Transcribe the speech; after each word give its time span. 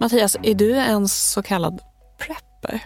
Mattias, 0.00 0.36
är 0.42 0.54
du 0.54 0.74
en 0.76 1.08
så 1.08 1.42
kallad 1.42 1.80
prepper? 2.18 2.80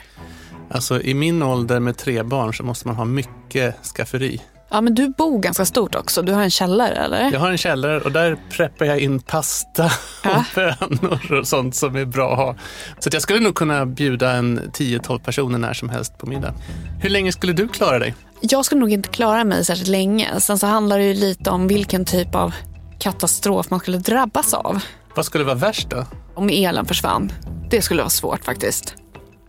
Alltså 0.70 1.00
i 1.02 1.14
min 1.14 1.42
ålder 1.42 1.80
med 1.80 1.98
tre 1.98 2.22
barn 2.22 2.54
så 2.54 2.62
måste 2.62 2.86
man 2.88 2.96
ha 2.96 3.04
mycket 3.04 3.84
skafferi. 3.96 4.40
Ja, 4.72 4.80
men 4.80 4.94
du 4.94 5.08
bor 5.08 5.38
ganska 5.38 5.64
stort 5.64 5.94
också. 5.94 6.22
Du 6.22 6.32
har 6.32 6.42
en 6.42 6.50
källare, 6.50 6.94
eller? 6.94 7.32
Jag 7.32 7.40
har 7.40 7.50
en 7.50 7.58
källare 7.58 8.00
och 8.00 8.12
där 8.12 8.36
preppar 8.50 8.86
jag 8.86 9.00
in 9.00 9.20
pasta 9.20 9.90
Ja. 10.24 10.36
och 10.38 10.44
bönor 10.54 11.32
och 11.40 11.48
sånt 11.48 11.74
som 11.76 11.96
är 11.96 12.04
bra 12.04 12.32
att 12.32 12.38
ha. 12.38 12.54
Så 12.98 13.08
att 13.08 13.12
jag 13.12 13.22
skulle 13.22 13.40
nog 13.40 13.54
kunna 13.54 13.86
bjuda 13.86 14.30
en 14.32 14.60
10-12 14.72 15.18
personer 15.18 15.58
när 15.58 15.72
som 15.72 15.88
helst 15.88 16.18
på 16.18 16.26
middag. 16.26 16.54
Hur 17.02 17.10
länge 17.10 17.32
skulle 17.32 17.52
du 17.52 17.68
klara 17.68 17.98
dig? 17.98 18.14
Jag 18.40 18.64
skulle 18.64 18.80
nog 18.80 18.90
inte 18.92 19.08
klara 19.08 19.44
mig 19.44 19.64
särskilt 19.64 19.88
länge. 19.88 20.40
Sen 20.40 20.58
så 20.58 20.66
handlar 20.66 20.98
det 20.98 21.04
ju 21.04 21.14
lite 21.14 21.50
om 21.50 21.68
vilken 21.68 22.04
typ 22.04 22.34
av 22.34 22.54
katastrof 22.98 23.70
man 23.70 23.80
skulle 23.80 23.98
drabbas 23.98 24.54
av. 24.54 24.78
Vad 25.16 25.24
skulle 25.24 25.44
vara 25.44 25.54
värst 25.54 25.90
då? 25.90 26.04
Om 26.34 26.48
elen 26.48 26.86
försvann. 26.86 27.32
Det 27.70 27.82
skulle 27.82 28.02
vara 28.02 28.10
svårt 28.10 28.44
faktiskt. 28.44 28.94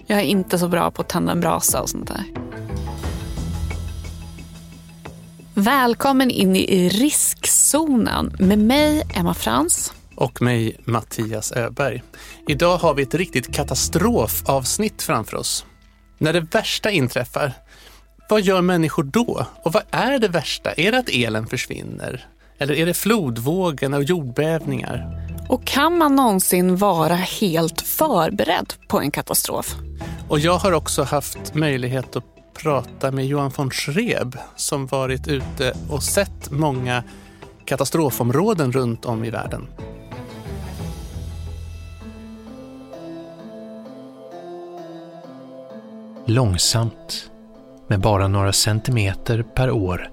Jag 0.07 0.19
är 0.19 0.23
inte 0.23 0.59
så 0.59 0.67
bra 0.67 0.91
på 0.91 1.01
att 1.01 1.09
tända 1.09 1.31
en 1.31 1.39
brasa 1.39 1.81
och 1.81 1.89
sånt 1.89 2.07
där. 2.07 2.25
Välkommen 5.53 6.31
in 6.31 6.55
i 6.55 6.89
riskzonen 6.89 8.35
med 8.39 8.59
mig, 8.59 9.03
Emma 9.15 9.33
Frans. 9.33 9.93
Och 10.15 10.41
mig, 10.41 10.77
Mattias 10.83 11.51
Öberg. 11.51 12.03
Idag 12.47 12.77
har 12.77 12.93
vi 12.93 13.03
ett 13.03 13.15
riktigt 13.15 13.53
katastrofavsnitt 13.55 15.01
framför 15.01 15.37
oss. 15.37 15.65
När 16.17 16.33
det 16.33 16.39
värsta 16.39 16.91
inträffar, 16.91 17.53
vad 18.29 18.41
gör 18.41 18.61
människor 18.61 19.03
då? 19.03 19.45
Och 19.63 19.73
vad 19.73 19.83
är 19.91 20.19
det 20.19 20.27
värsta? 20.27 20.71
Är 20.71 20.91
det 20.91 20.97
att 20.97 21.09
elen 21.09 21.47
försvinner? 21.47 22.27
Eller 22.57 22.73
är 22.73 22.85
det 22.85 22.93
flodvågen 22.93 23.93
och 23.93 24.03
jordbävningar? 24.03 25.20
Och 25.51 25.65
kan 25.65 25.97
man 25.97 26.15
någonsin 26.15 26.75
vara 26.75 27.15
helt 27.15 27.81
förberedd 27.81 28.73
på 28.87 28.99
en 28.99 29.11
katastrof? 29.11 29.75
Och 30.29 30.39
jag 30.39 30.57
har 30.57 30.71
också 30.71 31.03
haft 31.03 31.53
möjlighet 31.53 32.15
att 32.15 32.23
prata 32.53 33.11
med 33.11 33.25
Johan 33.25 33.51
von 33.57 33.71
Schreb 33.71 34.37
som 34.55 34.87
varit 34.87 35.27
ute 35.27 35.73
och 35.89 36.03
sett 36.03 36.51
många 36.51 37.03
katastrofområden 37.65 38.71
runt 38.71 39.05
om 39.05 39.23
i 39.23 39.29
världen. 39.29 39.67
Långsamt, 46.25 47.31
med 47.87 47.99
bara 47.99 48.27
några 48.27 48.53
centimeter 48.53 49.43
per 49.43 49.71
år, 49.71 50.09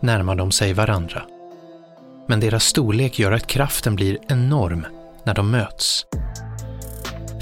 närmar 0.00 0.34
de 0.34 0.52
sig 0.52 0.72
varandra. 0.72 1.22
Men 2.28 2.40
deras 2.40 2.64
storlek 2.64 3.18
gör 3.18 3.32
att 3.32 3.46
kraften 3.46 3.96
blir 3.96 4.18
enorm 4.28 4.86
när 5.24 5.34
de 5.34 5.50
möts. 5.50 6.06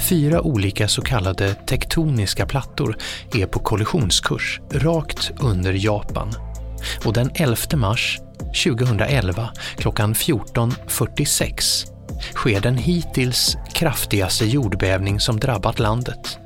Fyra 0.08 0.40
olika 0.40 0.88
så 0.88 1.02
kallade 1.02 1.54
tektoniska 1.54 2.46
plattor 2.46 2.96
är 3.34 3.46
på 3.46 3.58
kollisionskurs 3.58 4.60
rakt 4.72 5.32
under 5.40 5.72
Japan. 5.84 6.32
Och 7.04 7.12
den 7.12 7.30
11 7.34 7.56
mars 7.76 8.20
2011 8.64 9.50
klockan 9.76 10.14
14.46 10.14 11.86
sker 12.34 12.60
den 12.60 12.76
hittills 12.76 13.56
kraftigaste 13.72 14.46
jordbävning 14.46 15.20
som 15.20 15.40
drabbat 15.40 15.78
landet. 15.78 16.38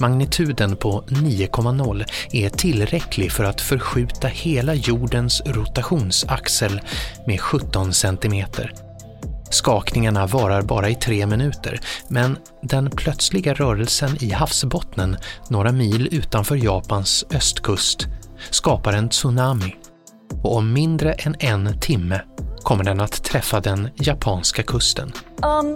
Magnituden 0.00 0.76
på 0.76 1.04
9,0 1.08 2.04
är 2.32 2.48
tillräcklig 2.48 3.32
för 3.32 3.44
att 3.44 3.60
förskjuta 3.60 4.28
hela 4.28 4.74
jordens 4.74 5.42
rotationsaxel 5.46 6.80
med 7.26 7.40
17 7.40 7.92
centimeter. 7.92 8.72
Skakningarna 9.50 10.26
varar 10.26 10.62
bara 10.62 10.88
i 10.88 10.94
tre 10.94 11.26
minuter, 11.26 11.80
men 12.08 12.36
den 12.62 12.90
plötsliga 12.90 13.54
rörelsen 13.54 14.24
i 14.24 14.30
havsbottnen 14.30 15.16
några 15.48 15.72
mil 15.72 16.08
utanför 16.12 16.56
Japans 16.56 17.24
östkust 17.34 18.06
skapar 18.50 18.92
en 18.92 19.08
tsunami. 19.08 19.76
Och 20.42 20.56
om 20.56 20.72
mindre 20.72 21.12
än 21.12 21.36
en 21.38 21.80
timme 21.80 22.20
kommer 22.62 22.84
den 22.84 23.00
att 23.00 23.24
träffa 23.24 23.60
den 23.60 23.88
japanska 23.94 24.62
kusten. 24.62 25.12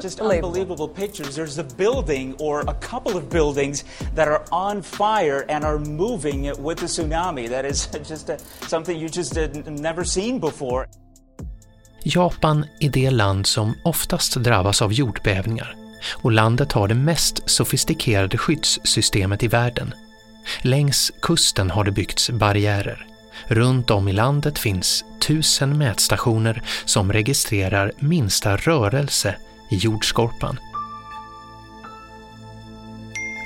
Just 0.03 0.21
unbelievable 0.21 0.89
pictures. 0.89 1.39
There's 1.39 1.61
a 1.61 1.67
building 1.77 2.35
or 2.39 2.71
a 2.71 2.75
couple 2.75 3.19
of 3.19 3.31
buildings 3.31 3.85
that 4.17 4.29
are 4.29 4.43
on 4.51 4.83
fire 4.83 5.45
and 5.49 5.65
are 5.65 5.79
moving 5.79 6.43
with 6.43 6.81
the 6.81 6.87
tsunami. 6.87 7.49
That 7.49 7.65
is 7.65 7.89
just 8.09 8.31
uh 8.31 8.37
something 8.69 8.99
you 8.99 9.09
just 9.13 9.35
never 9.67 10.05
seen 10.05 10.41
before. 10.41 10.87
Japan 12.03 12.67
är 12.81 12.91
det 12.91 13.11
land 13.11 13.47
som 13.47 13.75
oftast 13.85 14.37
drabbas 14.37 14.83
av 14.83 14.93
jordbävningar 14.93 15.77
och 16.13 16.33
landet 16.33 16.73
har 16.73 16.89
det 16.89 16.95
mest 16.95 17.51
sofistikerade 17.51 18.39
skyddssystemet 18.39 19.43
i 19.43 19.49
världen. 19.49 19.95
Längs 20.63 21.13
kusten 21.23 21.71
har 21.71 21.85
det 21.85 21.93
byggts 21.93 22.31
barriärer. 22.31 23.07
Runt 23.49 23.91
om 23.91 24.09
i 24.09 24.13
landet 24.13 24.59
finns 24.59 25.05
tusen 25.21 25.79
mätstationer 25.79 26.63
som 26.85 27.13
registrerar 27.13 27.93
minsta 27.99 28.57
rörelse 28.57 29.37
i 29.71 29.77
jordskorpan. 29.77 30.59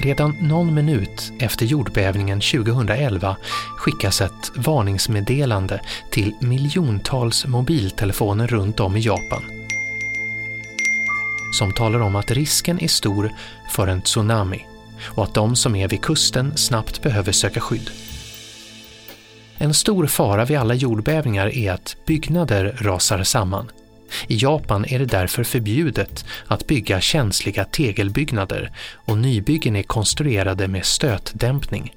Redan 0.01 0.37
någon 0.41 0.75
minut 0.75 1.33
efter 1.39 1.67
jordbävningen 1.67 2.41
2011 2.41 3.37
skickas 3.77 4.21
ett 4.21 4.53
varningsmeddelande 4.57 5.81
till 6.11 6.35
miljontals 6.41 7.47
mobiltelefoner 7.47 8.47
runt 8.47 8.81
om 8.81 8.97
i 8.97 9.01
Japan. 9.01 9.43
Som 11.53 11.73
talar 11.73 12.01
om 12.01 12.17
att 12.17 12.31
risken 12.31 12.81
är 12.81 12.89
stor 12.89 13.33
för 13.71 13.87
en 13.87 14.03
tsunami 14.03 14.67
och 15.05 15.25
att 15.25 15.35
de 15.35 15.57
som 15.57 15.77
är 15.77 15.89
vid 15.89 16.03
kusten 16.03 16.57
snabbt 16.57 17.03
behöver 17.03 17.33
söka 17.33 17.61
skydd. 17.61 17.91
En 19.61 19.75
stor 19.75 20.07
fara 20.07 20.45
vid 20.45 20.59
alla 20.59 20.75
jordbävningar 20.75 21.55
är 21.55 21.73
att 21.73 21.97
byggnader 22.07 22.77
rasar 22.81 23.23
samman. 23.23 23.71
I 24.27 24.37
Japan 24.37 24.85
är 24.89 24.99
det 24.99 25.05
därför 25.05 25.45
förbjudet 25.45 26.25
att 26.47 26.67
bygga 26.67 27.01
känsliga 27.01 27.65
tegelbyggnader 27.65 28.73
och 28.95 29.19
nybyggen 29.19 29.77
är 29.77 29.83
konstruerade 29.83 30.69
med 30.69 30.85
stötdämpning. 30.85 31.95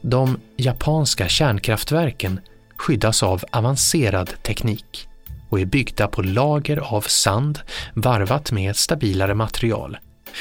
De 0.00 0.40
japanska 0.56 1.28
kärnkraftverken 1.28 2.40
skyddas 2.76 3.22
av 3.22 3.44
avancerad 3.52 4.42
teknik 4.42 5.08
och 5.48 5.60
är 5.60 5.64
byggda 5.64 6.08
på 6.08 6.22
lager 6.22 6.76
av 6.76 7.00
sand 7.00 7.58
varvat 7.94 8.52
med 8.52 8.76
stabilare 8.76 9.34
material. 9.34 9.98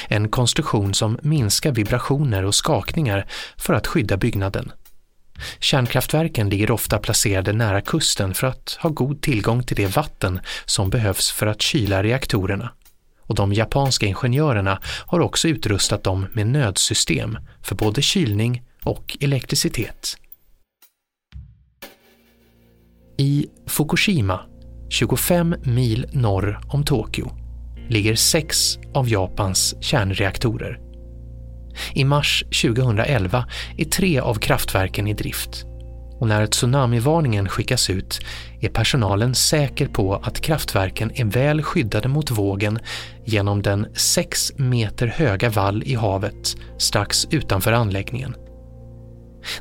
En 0.07 0.29
konstruktion 0.29 0.93
som 0.93 1.19
minskar 1.21 1.71
vibrationer 1.71 2.45
och 2.45 2.55
skakningar 2.55 3.25
för 3.57 3.73
att 3.73 3.87
skydda 3.87 4.17
byggnaden. 4.17 4.71
Kärnkraftverken 5.59 6.49
ligger 6.49 6.71
ofta 6.71 6.99
placerade 6.99 7.53
nära 7.53 7.81
kusten 7.81 8.33
för 8.33 8.47
att 8.47 8.77
ha 8.81 8.89
god 8.89 9.21
tillgång 9.21 9.63
till 9.63 9.75
det 9.75 9.95
vatten 9.95 10.39
som 10.65 10.89
behövs 10.89 11.31
för 11.31 11.47
att 11.47 11.61
kyla 11.61 12.03
reaktorerna. 12.03 12.71
Och 13.21 13.35
de 13.35 13.53
japanska 13.53 14.05
ingenjörerna 14.05 14.79
har 15.05 15.19
också 15.19 15.47
utrustat 15.47 16.03
dem 16.03 16.27
med 16.33 16.47
nödsystem 16.47 17.37
för 17.63 17.75
både 17.75 18.01
kylning 18.01 18.63
och 18.83 19.17
elektricitet. 19.19 20.17
I 23.17 23.47
Fukushima, 23.67 24.39
25 24.89 25.55
mil 25.63 26.05
norr 26.11 26.59
om 26.67 26.83
Tokyo, 26.83 27.31
ligger 27.89 28.15
sex 28.15 28.77
av 28.93 29.09
Japans 29.09 29.75
kärnreaktorer. 29.81 30.84
I 31.93 32.03
mars 32.03 32.43
2011 32.61 33.45
är 33.77 33.85
tre 33.85 34.19
av 34.19 34.35
kraftverken 34.35 35.07
i 35.07 35.13
drift 35.13 35.65
och 36.19 36.27
när 36.27 36.47
tsunamivarningen 36.47 37.49
skickas 37.49 37.89
ut 37.89 38.19
är 38.61 38.69
personalen 38.69 39.35
säker 39.35 39.87
på 39.87 40.15
att 40.15 40.41
kraftverken 40.41 41.11
är 41.15 41.25
väl 41.25 41.63
skyddade 41.63 42.07
mot 42.07 42.31
vågen 42.31 42.79
genom 43.25 43.61
den 43.61 43.87
sex 43.93 44.51
meter 44.57 45.07
höga 45.07 45.49
vall 45.49 45.83
i 45.85 45.95
havet 45.95 46.55
strax 46.77 47.27
utanför 47.31 47.71
anläggningen. 47.71 48.35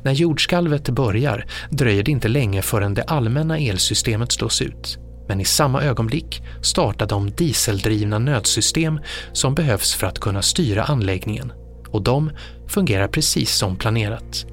När 0.02 0.12
jordskalvet 0.12 0.88
börjar 0.88 1.46
dröjer 1.70 2.02
det 2.02 2.10
inte 2.10 2.28
länge 2.28 2.62
förrän 2.62 2.94
det 2.94 3.02
allmänna 3.02 3.58
elsystemet 3.58 4.32
slås 4.32 4.62
ut. 4.62 4.98
Men 5.28 5.40
i 5.40 5.44
samma 5.44 5.82
ögonblick 5.82 6.42
startar 6.62 7.06
de 7.06 7.30
dieseldrivna 7.30 8.18
nödsystem 8.18 9.00
som 9.32 9.54
behövs 9.54 9.94
för 9.94 10.06
att 10.06 10.18
kunna 10.18 10.42
styra 10.42 10.82
anläggningen 10.82 11.52
och 11.94 12.02
de 12.02 12.30
fungerar 12.66 13.08
precis 13.08 13.54
som 13.54 13.76
planerat. 13.76 14.46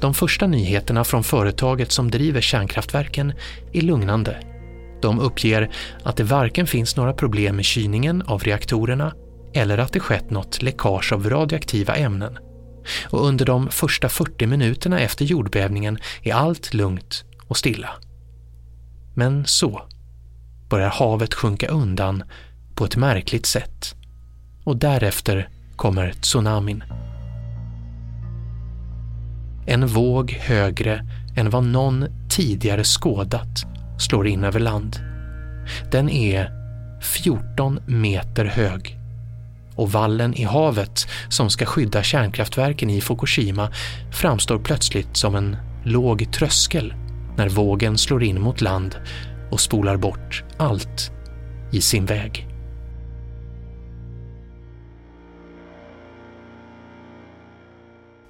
De 0.00 0.14
första 0.14 0.46
nyheterna 0.46 1.04
från 1.04 1.24
företaget 1.24 1.92
som 1.92 2.10
driver 2.10 2.40
kärnkraftverken 2.40 3.32
är 3.72 3.80
lugnande. 3.80 4.36
De 5.02 5.20
uppger 5.20 5.70
att 6.02 6.16
det 6.16 6.24
varken 6.24 6.66
finns 6.66 6.96
några 6.96 7.12
problem 7.12 7.56
med 7.56 7.64
kylningen 7.64 8.22
av 8.22 8.42
reaktorerna 8.42 9.14
eller 9.54 9.78
att 9.78 9.92
det 9.92 10.00
skett 10.00 10.30
något 10.30 10.62
läckage 10.62 11.12
av 11.12 11.30
radioaktiva 11.30 11.96
ämnen. 11.96 12.38
Och 13.04 13.26
under 13.26 13.44
de 13.44 13.68
första 13.68 14.08
40 14.08 14.46
minuterna 14.46 15.00
efter 15.00 15.24
jordbävningen 15.24 15.98
är 16.22 16.34
allt 16.34 16.74
lugnt 16.74 17.24
och 17.46 17.56
stilla. 17.56 17.90
Men 19.14 19.46
så 19.46 19.82
börjar 20.68 20.90
havet 20.90 21.34
sjunka 21.34 21.68
undan 21.68 22.22
på 22.74 22.84
ett 22.84 22.96
märkligt 22.96 23.46
sätt 23.46 23.94
och 24.64 24.76
därefter 24.76 25.48
kommer 25.76 26.12
tsunamin. 26.12 26.84
En 29.66 29.86
våg 29.86 30.30
högre 30.30 31.06
än 31.36 31.50
vad 31.50 31.64
någon 31.64 32.06
tidigare 32.28 32.84
skådat 32.84 33.64
slår 33.98 34.26
in 34.26 34.44
över 34.44 34.60
land. 34.60 34.96
Den 35.90 36.08
är 36.08 36.50
14 37.00 37.80
meter 37.86 38.44
hög 38.44 38.98
och 39.76 39.92
vallen 39.92 40.34
i 40.34 40.44
havet 40.44 41.08
som 41.28 41.50
ska 41.50 41.66
skydda 41.66 42.02
kärnkraftverken 42.02 42.90
i 42.90 43.00
Fukushima 43.00 43.72
framstår 44.12 44.58
plötsligt 44.58 45.16
som 45.16 45.34
en 45.34 45.56
låg 45.84 46.32
tröskel 46.32 46.94
när 47.36 47.48
vågen 47.48 47.98
slår 47.98 48.22
in 48.22 48.40
mot 48.40 48.60
land 48.60 48.96
och 49.50 49.60
spolar 49.60 49.96
bort 49.96 50.44
allt 50.56 51.10
i 51.72 51.80
sin 51.80 52.06
väg. 52.06 52.53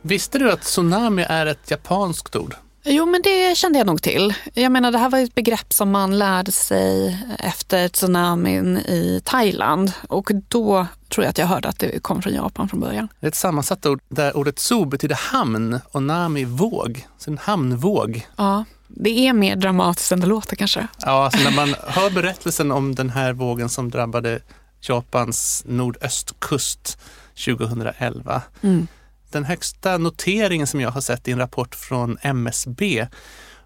Visste 0.06 0.38
du 0.38 0.52
att 0.52 0.62
tsunami 0.62 1.26
är 1.28 1.46
ett 1.46 1.70
japanskt 1.70 2.36
ord? 2.36 2.54
Jo, 2.82 3.06
men 3.06 3.22
det 3.22 3.56
kände 3.56 3.78
jag 3.78 3.86
nog 3.86 4.02
till. 4.02 4.34
Jag 4.54 4.72
menar, 4.72 4.92
det 4.92 4.98
här 4.98 5.08
var 5.08 5.18
ett 5.18 5.34
begrepp 5.34 5.72
som 5.72 5.90
man 5.90 6.18
lärde 6.18 6.52
sig 6.52 7.18
efter 7.38 7.88
tsunamin 7.88 8.76
i 8.76 9.20
Thailand. 9.24 9.92
Och 10.08 10.30
då 10.48 10.86
tror 11.08 11.24
jag 11.24 11.30
att 11.30 11.38
jag 11.38 11.46
hörde 11.46 11.68
att 11.68 11.78
det 11.78 12.02
kom 12.02 12.22
från 12.22 12.34
Japan 12.34 12.68
från 12.68 12.80
början. 12.80 13.08
Det 13.20 13.26
är 13.26 13.28
ett 13.28 13.34
sammansatt 13.34 13.86
ord 13.86 14.00
där 14.08 14.36
ordet 14.36 14.56
tsu 14.56 14.86
betyder 14.86 15.16
hamn 15.16 15.80
och 15.92 16.02
nami 16.02 16.44
våg. 16.44 17.06
Så 17.18 17.30
en 17.30 17.38
hamnvåg. 17.38 18.26
Ja, 18.36 18.64
det 18.88 19.26
är 19.26 19.32
mer 19.32 19.56
dramatiskt 19.56 20.12
än 20.12 20.20
det 20.20 20.26
låter 20.26 20.56
kanske. 20.56 20.88
Ja, 21.00 21.24
alltså 21.24 21.50
när 21.50 21.56
man 21.56 21.74
hör 21.86 22.10
berättelsen 22.10 22.72
om 22.72 22.94
den 22.94 23.10
här 23.10 23.32
vågen 23.32 23.68
som 23.68 23.90
drabbade 23.90 24.40
Japans 24.80 25.62
nordöstkust 25.66 26.98
2011. 27.44 28.42
Mm. 28.62 28.86
Den 29.34 29.44
högsta 29.44 29.98
noteringen 29.98 30.66
som 30.66 30.80
jag 30.80 30.90
har 30.90 31.00
sett 31.00 31.28
i 31.28 31.32
en 31.32 31.38
rapport 31.38 31.74
från 31.74 32.18
MSB 32.20 33.06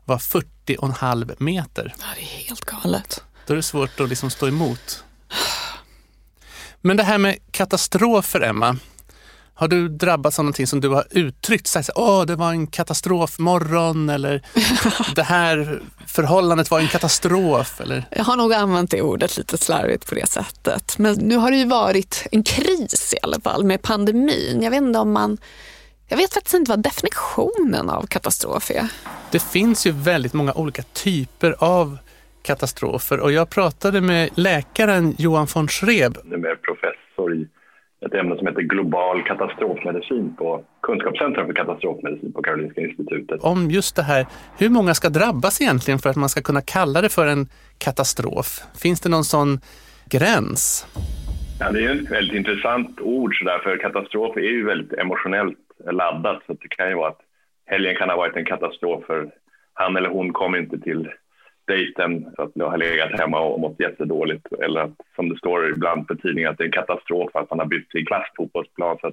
var 0.04 0.18
40,5 0.18 1.34
meter. 1.38 1.94
Ja, 1.98 2.04
det 2.16 2.20
är 2.20 2.24
helt 2.24 2.60
galet. 2.60 3.22
Då 3.46 3.52
är 3.52 3.56
det 3.56 3.62
svårt 3.62 4.00
att 4.00 4.08
liksom 4.08 4.30
stå 4.30 4.48
emot. 4.48 5.04
Men 6.80 6.96
det 6.96 7.02
här 7.02 7.18
med 7.18 7.38
katastrofer, 7.50 8.40
Emma. 8.40 8.76
Har 9.58 9.68
du 9.68 9.88
drabbats 9.88 10.38
av 10.38 10.44
någonting 10.44 10.66
som 10.66 10.80
du 10.80 10.88
har 10.88 11.04
uttryckt? 11.10 11.66
Så 11.66 11.78
här, 11.78 11.86
Åh, 11.94 12.26
det 12.26 12.36
var 12.36 12.50
en 12.50 12.66
katastrofmorgon 12.66 14.08
eller 14.08 14.42
det 15.14 15.22
här 15.22 15.80
förhållandet 16.06 16.70
var 16.70 16.80
en 16.80 16.88
katastrof. 16.88 17.80
Eller? 17.80 18.04
Jag 18.10 18.24
har 18.24 18.36
nog 18.36 18.52
använt 18.52 18.90
det 18.90 19.02
ordet 19.02 19.36
lite 19.36 19.58
slarvigt 19.58 20.08
på 20.08 20.14
det 20.14 20.28
sättet. 20.28 20.98
Men 20.98 21.14
nu 21.14 21.36
har 21.36 21.50
det 21.50 21.56
ju 21.56 21.64
varit 21.64 22.26
en 22.32 22.42
kris 22.42 23.14
i 23.14 23.18
alla 23.22 23.40
fall 23.40 23.64
med 23.64 23.82
pandemin. 23.82 24.62
Jag 24.62 24.70
vet 24.70 24.82
inte 24.82 24.98
om 24.98 25.12
man... 25.12 25.38
Jag 26.06 26.16
vet 26.16 26.34
faktiskt 26.34 26.54
inte 26.54 26.70
vad 26.70 26.82
definitionen 26.82 27.90
av 27.90 28.06
katastrof 28.06 28.70
är. 28.70 28.88
Det 29.30 29.42
finns 29.42 29.86
ju 29.86 29.92
väldigt 29.92 30.32
många 30.32 30.52
olika 30.52 30.82
typer 30.82 31.54
av 31.58 31.98
katastrofer 32.42 33.20
och 33.20 33.32
jag 33.32 33.50
pratade 33.50 34.00
med 34.00 34.30
läkaren 34.34 35.14
Johan 35.18 35.46
von 35.54 35.68
Schreb. 35.68 36.18
Nu 36.24 36.36
är 36.36 36.54
professor 36.54 37.34
i 37.34 37.48
ett 38.06 38.14
ämne 38.14 38.36
som 38.36 38.46
heter 38.46 38.62
global 38.62 39.22
katastrofmedicin 39.22 40.36
på 40.36 40.64
Kunskapscentrum 40.82 41.46
för 41.46 41.54
katastrofmedicin 41.54 42.32
på 42.32 42.42
Karolinska 42.42 42.80
institutet. 42.80 43.40
Om 43.42 43.70
just 43.70 43.96
det 43.96 44.02
här, 44.02 44.26
hur 44.58 44.68
många 44.68 44.94
ska 44.94 45.08
drabbas 45.08 45.60
egentligen 45.60 45.98
för 45.98 46.10
att 46.10 46.16
man 46.16 46.28
ska 46.28 46.40
kunna 46.40 46.60
kalla 46.60 47.00
det 47.00 47.08
för 47.08 47.26
en 47.26 47.46
katastrof? 47.78 48.60
Finns 48.82 49.00
det 49.00 49.08
någon 49.08 49.24
sån 49.24 49.60
gräns? 50.10 50.86
Ja, 51.60 51.70
det 51.70 51.84
är 51.84 51.94
ett 51.94 52.10
väldigt 52.10 52.36
intressant 52.36 53.00
ord 53.00 53.38
sådär, 53.38 53.58
för 53.58 53.76
katastrof 53.76 54.36
är 54.36 54.40
ju 54.40 54.64
väldigt 54.64 54.92
emotionellt 54.92 55.58
laddat. 55.90 56.42
Så 56.46 56.52
det 56.52 56.68
kan 56.68 56.88
ju 56.88 56.94
vara 56.94 57.08
att 57.08 57.20
helgen 57.66 57.96
kan 57.96 58.08
ha 58.08 58.16
varit 58.16 58.36
en 58.36 58.44
katastrof 58.44 59.04
för 59.06 59.30
han 59.74 59.96
eller 59.96 60.08
hon 60.08 60.32
kom 60.32 60.56
inte 60.56 60.78
till 60.78 61.08
dejten 61.68 62.26
för 62.36 62.42
att 62.42 62.50
jag 62.54 62.70
har 62.70 62.78
legat 62.78 63.20
hemma 63.20 63.40
och 63.40 63.60
mått 63.60 63.80
jättedåligt. 63.80 64.52
Eller 64.52 64.80
att, 64.80 64.96
som 65.16 65.28
det 65.28 65.36
står 65.36 65.68
ibland 65.68 66.08
på 66.08 66.14
tidningen 66.14 66.50
att 66.50 66.58
det 66.58 66.64
är 66.64 66.66
en 66.66 66.72
katastrof 66.72 67.30
att 67.34 67.50
man 67.50 67.58
har 67.58 67.66
bytt 67.66 67.90
sin 67.90 68.06
klass 68.06 68.26
fotbollsplan. 68.36 68.98
Så 69.00 69.12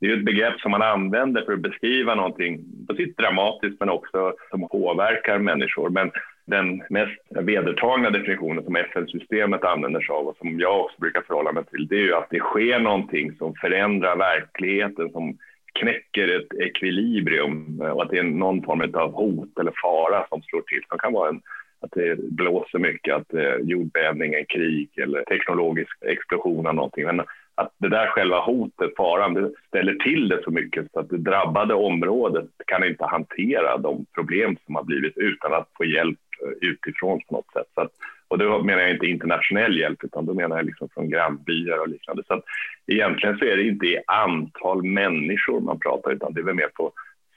det 0.00 0.06
är 0.06 0.16
ett 0.16 0.24
begrepp 0.24 0.60
som 0.60 0.70
man 0.70 0.82
använder 0.82 1.42
för 1.42 1.52
att 1.52 1.60
beskriva 1.60 2.14
någonting 2.14 2.64
på 2.88 2.94
sitt 2.94 3.16
dramatiskt 3.16 3.80
men 3.80 3.90
också 3.90 4.34
som 4.50 4.68
påverkar 4.68 5.38
människor. 5.38 5.90
Men 5.90 6.10
den 6.44 6.82
mest 6.90 7.20
vedertagna 7.30 8.10
definitionen 8.10 8.64
som 8.64 8.76
FN-systemet 8.76 9.64
använder 9.64 10.00
sig 10.00 10.14
av 10.14 10.26
och 10.26 10.36
som 10.36 10.60
jag 10.60 10.80
också 10.80 11.00
brukar 11.00 11.20
förhålla 11.20 11.52
mig 11.52 11.64
till, 11.64 11.86
det 11.88 11.96
är 11.96 12.04
ju 12.04 12.14
att 12.14 12.30
det 12.30 12.38
sker 12.38 12.78
någonting 12.78 13.32
som 13.38 13.54
förändrar 13.54 14.16
verkligheten, 14.16 15.10
som 15.10 15.38
knäcker 15.72 16.28
ett 16.28 16.54
ekvilibrium 16.60 17.80
och 17.80 18.02
att 18.02 18.10
det 18.10 18.18
är 18.18 18.22
någon 18.22 18.62
form 18.62 18.94
av 18.94 19.12
hot 19.12 19.58
eller 19.58 19.72
fara 19.82 20.26
som 20.28 20.42
slår 20.42 20.60
till. 20.60 20.82
Som 20.88 20.98
kan 20.98 21.12
vara 21.12 21.28
en 21.28 21.40
att 21.82 21.90
det 21.92 22.18
blåser 22.30 22.78
mycket, 22.78 23.14
att 23.14 23.32
eh, 23.32 23.38
det 23.38 23.48
är 23.48 23.58
jordbävning, 23.58 24.34
en 24.34 24.46
krig 24.46 24.88
eller 24.96 25.22
teknologisk 25.22 25.92
explosion 26.00 26.66
av 26.66 26.74
någonting. 26.74 27.06
Men 27.06 27.20
att 27.54 27.72
det 27.78 27.88
där 27.88 28.06
själva 28.06 28.40
hotet, 28.40 28.96
faran, 28.96 29.34
det 29.34 29.50
ställer 29.68 29.94
till 29.94 30.28
det 30.28 30.42
så 30.44 30.50
mycket 30.50 30.86
så 30.92 31.00
att 31.00 31.08
det 31.08 31.18
drabbade 31.18 31.74
området 31.74 32.48
kan 32.66 32.84
inte 32.84 33.04
hantera 33.04 33.78
de 33.78 34.06
problem 34.14 34.56
som 34.66 34.74
har 34.74 34.82
blivit 34.82 35.16
utan 35.16 35.54
att 35.54 35.68
få 35.76 35.84
hjälp 35.84 36.18
eh, 36.44 36.68
utifrån 36.68 37.20
på 37.28 37.34
något 37.34 37.52
sätt. 37.52 37.66
Så 37.74 37.80
att, 37.80 37.92
och 38.28 38.38
då 38.38 38.62
menar 38.62 38.82
jag 38.82 38.90
inte 38.90 39.06
internationell 39.06 39.78
hjälp 39.78 40.04
utan 40.04 40.26
då 40.26 40.34
menar 40.34 40.56
jag 40.56 40.66
liksom 40.66 40.88
från 40.94 41.10
grannbyar 41.10 41.78
och 41.78 41.88
liknande. 41.88 42.22
Så 42.26 42.34
att 42.34 42.44
egentligen 42.86 43.38
så 43.38 43.44
är 43.44 43.56
det 43.56 43.62
inte 43.62 43.86
i 43.86 43.98
antal 44.06 44.82
människor 44.82 45.60
man 45.60 45.78
pratar 45.78 46.10
utan 46.10 46.34
det 46.34 46.40
är 46.40 46.44
väl 46.44 46.54
mer 46.54 46.70
på 46.74 46.92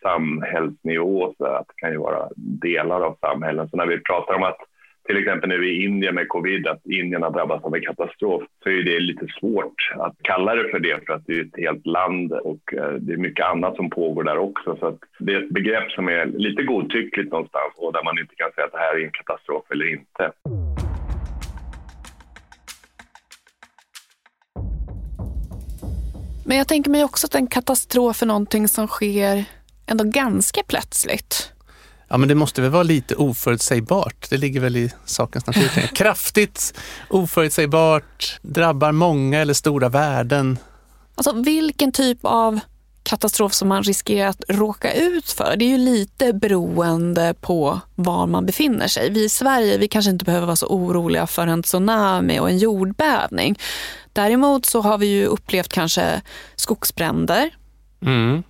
samhällsnivå. 0.06 1.34
Så 1.38 1.46
att 1.46 1.68
det 1.68 1.74
kan 1.78 1.92
ju 1.92 1.98
vara 1.98 2.30
delar 2.36 3.02
av 3.02 3.18
samhällen. 3.22 3.70
Så 3.70 3.78
när 3.78 3.86
vi 3.86 4.00
pratar 4.00 4.34
om 4.34 4.44
att 4.44 4.58
till 5.08 5.18
exempel 5.18 5.50
nu 5.50 5.70
i 5.70 5.84
Indien 5.84 6.16
med 6.16 6.28
covid, 6.28 6.68
att 6.68 6.86
Indien 6.86 7.24
har 7.24 7.32
drabbats 7.32 7.66
av 7.66 7.76
en 7.76 7.82
katastrof, 7.82 8.44
så 8.64 8.70
är 8.70 8.84
det 8.84 9.00
lite 9.00 9.28
svårt 9.40 9.92
att 9.96 10.16
kalla 10.22 10.56
det 10.56 10.70
för 10.70 10.80
det 10.80 11.06
för 11.06 11.14
att 11.14 11.26
det 11.26 11.34
är 11.34 11.42
ett 11.42 11.58
helt 11.58 11.86
land 11.86 12.32
och 12.32 12.74
eh, 12.74 12.94
det 12.94 13.14
är 13.14 13.18
mycket 13.18 13.46
annat 13.46 13.76
som 13.76 13.90
pågår 13.90 14.24
där 14.24 14.38
också. 14.38 14.78
Så 14.80 14.88
att 14.88 15.00
det 15.20 15.34
är 15.34 15.44
ett 15.44 15.50
begrepp 15.50 15.92
som 15.92 16.10
är 16.10 16.26
lite 16.26 16.64
godtyckligt 16.64 17.32
någonstans 17.32 17.74
och 17.78 17.94
där 17.94 18.04
man 18.04 18.20
inte 18.20 18.36
kan 18.36 18.52
säga 18.52 18.66
att 18.66 18.72
det 18.72 18.78
här 18.78 19.00
är 19.00 19.06
en 19.06 19.12
katastrof 19.12 19.66
eller 19.72 19.92
inte. 19.94 20.32
Men 26.48 26.58
jag 26.58 26.68
tänker 26.68 26.92
mig 26.92 27.04
också 27.04 27.28
att 27.28 27.36
en 27.36 27.48
katastrof 27.48 28.22
är 28.22 28.26
någonting 28.26 28.68
som 28.68 28.88
sker 28.88 29.46
ändå 29.86 30.04
ganska 30.04 30.62
plötsligt. 30.68 31.52
Ja, 32.08 32.18
men 32.18 32.30
det 32.30 32.36
måste 32.36 32.62
väl 32.62 32.72
vara 32.72 32.84
lite 32.84 33.16
oförutsägbart. 33.16 34.30
Det 34.30 34.38
ligger 34.38 34.60
väl 34.60 34.78
i 34.78 34.92
sakens 35.06 35.46
natur. 35.48 35.88
Kraftigt, 35.96 36.74
oförutsägbart, 37.10 38.40
drabbar 38.42 38.92
många 38.92 39.40
eller 39.42 39.54
stora 39.54 39.90
värden. 39.90 40.58
Alltså 41.16 41.32
vilken 41.42 41.92
typ 41.92 42.20
av 42.22 42.60
katastrof 43.04 43.54
som 43.54 43.68
man 43.68 43.84
riskerar 43.84 44.30
att 44.30 44.44
råka 44.50 44.94
ut 44.94 45.32
för. 45.32 45.56
Det 45.58 45.66
är 45.66 45.70
ju 45.70 45.78
lite 45.78 46.34
beroende 46.34 47.36
på 47.42 47.80
var 47.96 48.28
man 48.28 48.46
befinner 48.46 48.88
sig. 48.88 49.10
Vi 49.10 49.24
i 49.24 49.30
Sverige 49.30 49.78
vi 49.78 49.88
kanske 49.88 50.12
inte 50.12 50.26
behöver 50.26 50.46
vara 50.46 50.56
så 50.56 50.68
oroliga 50.68 51.28
för 51.28 51.48
en 51.48 51.64
tsunami 51.64 52.40
och 52.40 52.50
en 52.50 52.58
jordbävning. 52.58 53.60
Däremot 54.14 54.66
så 54.66 54.82
har 54.82 54.98
vi 54.98 55.06
ju 55.08 55.26
upplevt 55.26 55.70
kanske 55.70 56.22
skogsbränder, 56.56 57.52
Mm. 58.02 58.44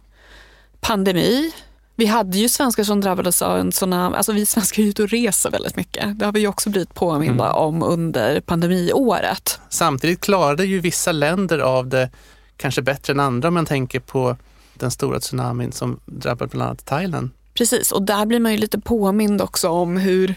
Pandemi. 0.87 1.51
Vi 1.95 2.05
hade 2.05 2.37
ju 2.37 2.49
svenskar 2.49 2.83
som 2.83 3.01
drabbades 3.01 3.41
av 3.41 3.59
en 3.59 3.71
tsunami. 3.71 4.15
Alltså 4.15 4.31
vi 4.31 4.45
svenskar 4.45 4.83
är 4.83 4.87
ute 4.87 5.03
och 5.03 5.09
reser 5.09 5.51
väldigt 5.51 5.75
mycket. 5.75 6.19
Det 6.19 6.25
har 6.25 6.31
vi 6.31 6.39
ju 6.39 6.47
också 6.47 6.69
blivit 6.69 6.93
påminda 6.93 7.53
om 7.53 7.83
under 7.83 8.39
pandemiåret. 8.39 9.59
Samtidigt 9.69 10.21
klarade 10.21 10.65
ju 10.65 10.79
vissa 10.79 11.11
länder 11.11 11.59
av 11.59 11.87
det 11.87 12.09
kanske 12.57 12.81
bättre 12.81 13.13
än 13.13 13.19
andra 13.19 13.47
om 13.47 13.53
man 13.53 13.65
tänker 13.65 13.99
på 13.99 14.37
den 14.73 14.91
stora 14.91 15.19
tsunamin 15.19 15.71
som 15.71 15.99
drabbade 16.05 16.49
bland 16.49 16.69
annat 16.69 16.85
Thailand. 16.85 17.29
Precis, 17.53 17.91
och 17.91 18.01
där 18.01 18.25
blir 18.25 18.39
man 18.39 18.51
ju 18.51 18.57
lite 18.57 18.79
påmind 18.79 19.41
också 19.41 19.69
om 19.69 19.97
hur, 19.97 20.35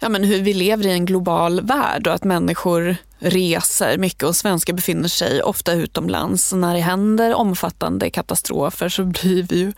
ja, 0.00 0.08
men 0.08 0.24
hur 0.24 0.42
vi 0.42 0.54
lever 0.54 0.86
i 0.86 0.92
en 0.92 1.06
global 1.06 1.60
värld 1.60 2.06
och 2.06 2.14
att 2.14 2.24
människor 2.24 2.96
reser 3.18 3.98
mycket 3.98 4.22
och 4.22 4.36
svenskar 4.36 4.72
befinner 4.72 5.08
sig 5.08 5.42
ofta 5.42 5.72
utomlands. 5.72 6.52
När 6.52 6.74
det 6.74 6.80
händer 6.80 7.34
omfattande 7.34 8.10
katastrofer 8.10 8.88
så 8.88 9.04
blir 9.04 9.42
vi 9.42 9.58
ju, 9.58 9.72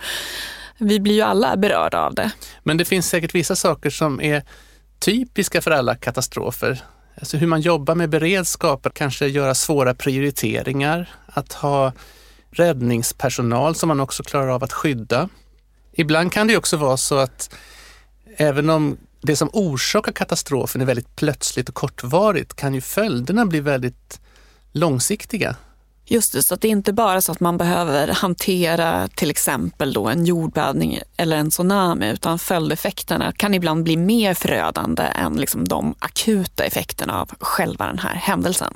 vi 0.78 1.00
blir 1.00 1.14
ju 1.14 1.22
alla 1.22 1.56
berörda 1.56 2.00
av 2.00 2.14
det. 2.14 2.30
Men 2.62 2.76
det 2.76 2.84
finns 2.84 3.08
säkert 3.08 3.34
vissa 3.34 3.56
saker 3.56 3.90
som 3.90 4.20
är 4.20 4.42
typiska 4.98 5.62
för 5.62 5.70
alla 5.70 5.94
katastrofer. 5.94 6.82
Alltså 7.20 7.36
hur 7.36 7.46
man 7.46 7.60
jobbar 7.60 7.94
med 7.94 8.10
beredskap, 8.10 8.86
att 8.86 8.94
kanske 8.94 9.26
göra 9.26 9.54
svåra 9.54 9.94
prioriteringar, 9.94 11.10
att 11.26 11.52
ha 11.52 11.92
räddningspersonal 12.50 13.74
som 13.74 13.88
man 13.88 14.00
också 14.00 14.22
klarar 14.22 14.48
av 14.48 14.64
att 14.64 14.72
skydda. 14.72 15.28
Ibland 15.92 16.32
kan 16.32 16.46
det 16.46 16.56
också 16.56 16.76
vara 16.76 16.96
så 16.96 17.18
att 17.18 17.54
även 18.36 18.70
om 18.70 18.96
det 19.28 19.36
som 19.36 19.50
orsakar 19.52 20.12
katastrofen 20.12 20.80
är 20.80 20.84
väldigt 20.84 21.16
plötsligt 21.16 21.68
och 21.68 21.74
kortvarigt 21.74 22.54
kan 22.54 22.74
ju 22.74 22.80
följderna 22.80 23.46
bli 23.46 23.60
väldigt 23.60 24.20
långsiktiga. 24.72 25.56
Just 26.04 26.32
det, 26.32 26.42
så 26.42 26.54
att 26.54 26.60
det 26.60 26.68
är 26.68 26.72
inte 26.72 26.92
bara 26.92 27.20
så 27.20 27.32
att 27.32 27.40
man 27.40 27.56
behöver 27.56 28.08
hantera 28.08 29.08
till 29.08 29.30
exempel 29.30 29.92
då 29.92 30.08
en 30.08 30.24
jordbävning 30.24 30.98
eller 31.16 31.36
en 31.36 31.50
tsunami 31.50 32.10
utan 32.10 32.38
följdeffekterna 32.38 33.32
kan 33.32 33.54
ibland 33.54 33.84
bli 33.84 33.96
mer 33.96 34.34
förödande 34.34 35.02
än 35.02 35.32
liksom 35.32 35.68
de 35.68 35.94
akuta 35.98 36.64
effekterna 36.64 37.20
av 37.20 37.30
själva 37.40 37.86
den 37.86 37.98
här 37.98 38.14
händelsen. 38.14 38.74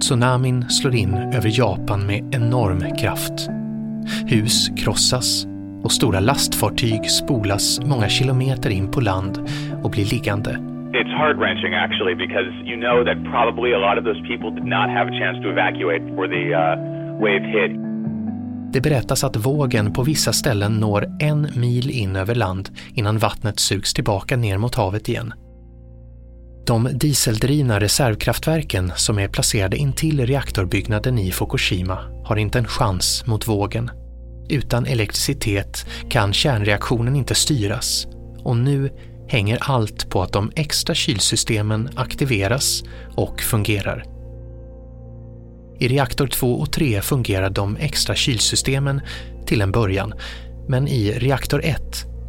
Tsunamin 0.00 0.70
slår 0.70 0.94
in 0.94 1.14
över 1.14 1.58
Japan 1.58 2.06
med 2.06 2.34
enorm 2.34 2.96
kraft. 2.96 3.50
Hus 4.26 4.68
krossas 4.76 5.46
och 5.82 5.92
stora 5.92 6.20
lastfartyg 6.20 7.10
spolas 7.10 7.80
många 7.84 8.08
kilometer 8.08 8.70
in 8.70 8.90
på 8.90 9.00
land 9.00 9.38
och 9.82 9.90
blir 9.90 10.04
liggande. 10.04 10.50
It's 10.92 11.16
heart 11.18 11.36
wrenching 11.36 11.74
actually 11.74 12.14
because 12.14 12.50
you 12.70 12.76
know 12.76 13.04
that 13.04 13.18
probably 13.34 13.74
a 13.74 13.78
lot 13.78 13.96
of 13.98 14.04
those 14.04 14.20
people 14.30 14.50
did 14.50 14.68
not 14.76 14.88
have 14.96 15.06
a 15.12 15.14
chance 15.20 15.42
to 15.42 15.48
evacuate 15.48 16.00
before 16.08 16.28
the 16.28 16.44
uh, 16.54 16.76
wave 17.20 17.44
hit. 17.54 17.72
Det 18.72 18.80
berättas 18.80 19.24
att 19.24 19.36
vågen 19.36 19.92
på 19.92 20.02
vissa 20.02 20.32
ställen 20.32 20.72
når 20.72 21.06
en 21.20 21.48
mil 21.56 21.90
in 21.90 22.16
över 22.16 22.34
land 22.34 22.68
innan 22.94 23.18
vattnet 23.18 23.60
sugs 23.60 23.94
tillbaka 23.94 24.36
ner 24.36 24.58
mot 24.58 24.74
havet 24.74 25.08
igen. 25.08 25.32
De 26.66 26.88
dieseldrivna 26.92 27.80
reservkraftverken 27.80 28.92
som 28.96 29.18
är 29.18 29.28
placerade 29.28 29.76
intill 29.76 30.26
reaktorbyggnaden 30.26 31.18
i 31.18 31.32
Fukushima 31.32 31.98
har 32.24 32.36
inte 32.36 32.58
en 32.58 32.68
chans 32.68 33.26
mot 33.26 33.48
vågen. 33.48 33.90
Utan 34.48 34.86
elektricitet 34.86 35.86
kan 36.08 36.32
kärnreaktionen 36.32 37.16
inte 37.16 37.34
styras 37.34 38.06
och 38.38 38.56
nu 38.56 38.90
hänger 39.28 39.58
allt 39.60 40.10
på 40.10 40.22
att 40.22 40.32
de 40.32 40.52
extra 40.56 40.94
kylsystemen 40.94 41.90
aktiveras 41.96 42.82
och 43.16 43.40
fungerar. 43.40 44.04
I 45.78 45.88
reaktor 45.88 46.26
2 46.26 46.54
och 46.54 46.72
3 46.72 47.00
fungerar 47.00 47.50
de 47.50 47.76
extra 47.76 48.14
kylsystemen 48.14 49.00
till 49.46 49.60
en 49.60 49.72
början, 49.72 50.14
men 50.68 50.88
i 50.88 51.12
reaktor 51.12 51.64
1 51.64 51.80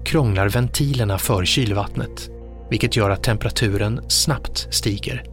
krånglar 0.06 0.50
ventilerna 0.50 1.18
för 1.18 1.46
kylvattnet, 1.46 2.30
vilket 2.72 2.96
gör 2.96 3.10
att 3.10 3.24
temperaturen 3.24 4.02
snabbt 4.08 4.68
stiger. 4.70 5.24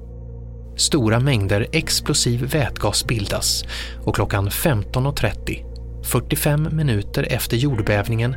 Stora 0.76 1.20
mängder 1.20 1.66
explosiv 1.72 2.50
vätgas 2.50 3.06
bildas 3.06 3.64
och 4.04 4.14
klockan 4.14 4.48
15.30, 4.48 5.64
45 6.04 6.68
minuter 6.72 7.26
efter 7.30 7.56
jordbävningen, 7.56 8.36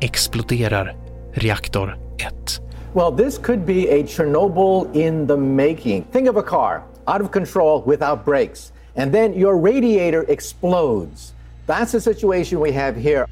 exploderar 0.00 0.96
reaktor 1.32 1.98
1. 2.18 2.60
Well, 2.94 3.16
this 3.16 3.38
could 3.38 3.66
be 3.66 4.00
a 4.00 4.06
Chernobyl 4.06 4.96
in 4.96 5.26
the 5.26 5.36
making. 5.36 6.04
Think 6.12 6.30
of 6.30 6.36
a 6.36 6.42
car 6.42 6.82
out 7.06 7.22
of 7.22 7.30
control 7.32 7.82
without 7.86 8.24
brakes, 8.24 8.72
and 8.96 9.12
then 9.12 9.34
your 9.34 9.72
radiator 9.72 10.30
explodes. 10.30 11.32
That's 11.66 11.92
the 11.92 12.00
situation 12.00 12.62
we 12.62 12.72
have 12.72 13.00
here. 13.00 13.26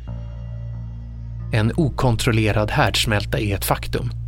En 1.53 1.73
okontrollerad 1.77 2.71
härdsmälta 2.71 3.39
är 3.39 3.55
ett 3.55 3.65
faktum. 3.65 4.20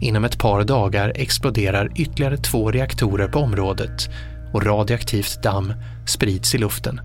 Inom 0.00 0.24
ett 0.24 0.38
par 0.38 0.64
dagar 0.64 1.12
exploderar 1.14 1.90
ytterligare 1.96 2.36
två 2.36 2.70
reaktorer 2.70 3.28
på 3.28 3.38
området 3.38 4.10
och 4.52 4.66
radioaktivt 4.66 5.42
damm 5.42 5.72
sprids 6.06 6.54
i 6.54 6.58
luften. 6.58 7.00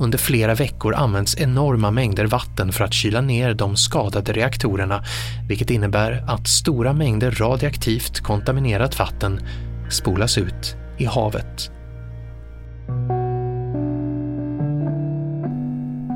Under 0.00 0.18
flera 0.18 0.54
veckor 0.54 0.94
används 0.94 1.36
enorma 1.38 1.90
mängder 1.90 2.26
vatten 2.26 2.72
för 2.72 2.84
att 2.84 2.92
kyla 2.92 3.20
ner 3.20 3.54
de 3.54 3.76
skadade 3.76 4.32
reaktorerna 4.32 5.04
vilket 5.48 5.70
innebär 5.70 6.24
att 6.26 6.48
stora 6.48 6.92
mängder 6.92 7.30
radioaktivt 7.30 8.20
kontaminerat 8.20 8.98
vatten 8.98 9.40
spolas 9.90 10.38
ut 10.38 10.76
i 10.98 11.04
havet. 11.04 11.70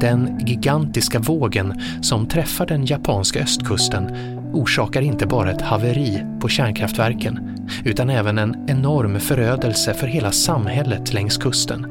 Den 0.00 0.38
gigantiska 0.46 1.18
vågen 1.18 1.82
som 2.02 2.28
träffar 2.28 2.66
den 2.66 2.86
japanska 2.86 3.40
östkusten 3.40 4.14
orsakar 4.52 5.02
inte 5.02 5.26
bara 5.26 5.50
ett 5.50 5.62
haveri 5.62 6.24
på 6.40 6.48
kärnkraftverken 6.48 7.56
utan 7.84 8.10
även 8.10 8.38
en 8.38 8.64
enorm 8.68 9.20
förödelse 9.20 9.94
för 9.94 10.06
hela 10.06 10.32
samhället 10.32 11.12
längs 11.12 11.36
kusten. 11.36 11.86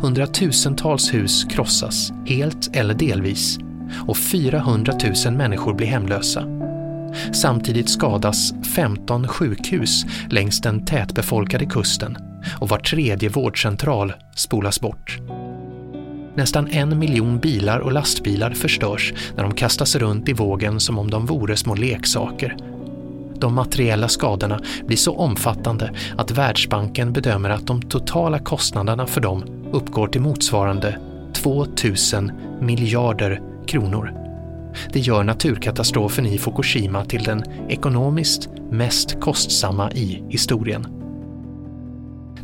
Hundratusentals 0.00 1.14
hus 1.14 1.44
krossas, 1.44 2.12
helt 2.26 2.76
eller 2.76 2.94
delvis, 2.94 3.58
och 4.06 4.16
400 4.16 4.92
000 5.26 5.34
människor 5.34 5.74
blir 5.74 5.86
hemlösa. 5.86 6.44
Samtidigt 7.32 7.88
skadas 7.88 8.54
15 8.74 9.28
sjukhus 9.28 10.04
längs 10.30 10.60
den 10.60 10.84
tätbefolkade 10.84 11.66
kusten 11.66 12.16
och 12.60 12.68
var 12.68 12.78
tredje 12.78 13.28
vårdcentral 13.28 14.12
spolas 14.34 14.80
bort. 14.80 15.18
Nästan 16.38 16.68
en 16.68 16.98
miljon 16.98 17.38
bilar 17.38 17.78
och 17.78 17.92
lastbilar 17.92 18.50
förstörs 18.50 19.14
när 19.36 19.42
de 19.42 19.54
kastas 19.54 19.96
runt 19.96 20.28
i 20.28 20.32
vågen 20.32 20.80
som 20.80 20.98
om 20.98 21.10
de 21.10 21.26
vore 21.26 21.56
små 21.56 21.74
leksaker. 21.74 22.56
De 23.34 23.54
materiella 23.54 24.08
skadorna 24.08 24.60
blir 24.86 24.96
så 24.96 25.16
omfattande 25.16 25.90
att 26.16 26.30
Världsbanken 26.30 27.12
bedömer 27.12 27.50
att 27.50 27.66
de 27.66 27.82
totala 27.82 28.38
kostnaderna 28.38 29.06
för 29.06 29.20
dem 29.20 29.44
uppgår 29.72 30.08
till 30.08 30.20
motsvarande 30.20 30.98
2000 31.32 32.32
miljarder 32.60 33.40
kronor. 33.66 34.12
Det 34.92 35.00
gör 35.00 35.24
naturkatastrofen 35.24 36.26
i 36.26 36.38
Fukushima 36.38 37.04
till 37.04 37.22
den 37.22 37.44
ekonomiskt 37.68 38.48
mest 38.70 39.20
kostsamma 39.20 39.92
i 39.92 40.22
historien. 40.28 40.86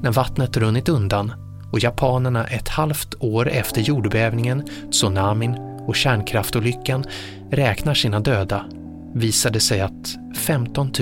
När 0.00 0.12
vattnet 0.12 0.56
runnit 0.56 0.88
undan 0.88 1.32
och 1.74 1.80
japanerna 1.80 2.44
ett 2.44 2.68
halvt 2.68 3.14
år 3.18 3.48
efter 3.48 3.80
jordbävningen, 3.80 4.64
tsunamin 4.90 5.54
och 5.86 5.96
kärnkraftolyckan 5.96 7.04
räknar 7.50 7.94
sina 7.94 8.20
döda 8.20 8.64
visade 9.14 9.60
sig 9.60 9.80
att 9.80 10.16
15 10.36 10.92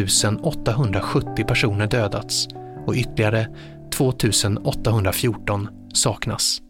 870 0.43 1.45
personer 1.45 1.87
dödats 1.87 2.49
och 2.87 2.95
ytterligare 2.95 3.49
2 3.95 4.13
814 4.65 5.69
saknas. 5.95 6.61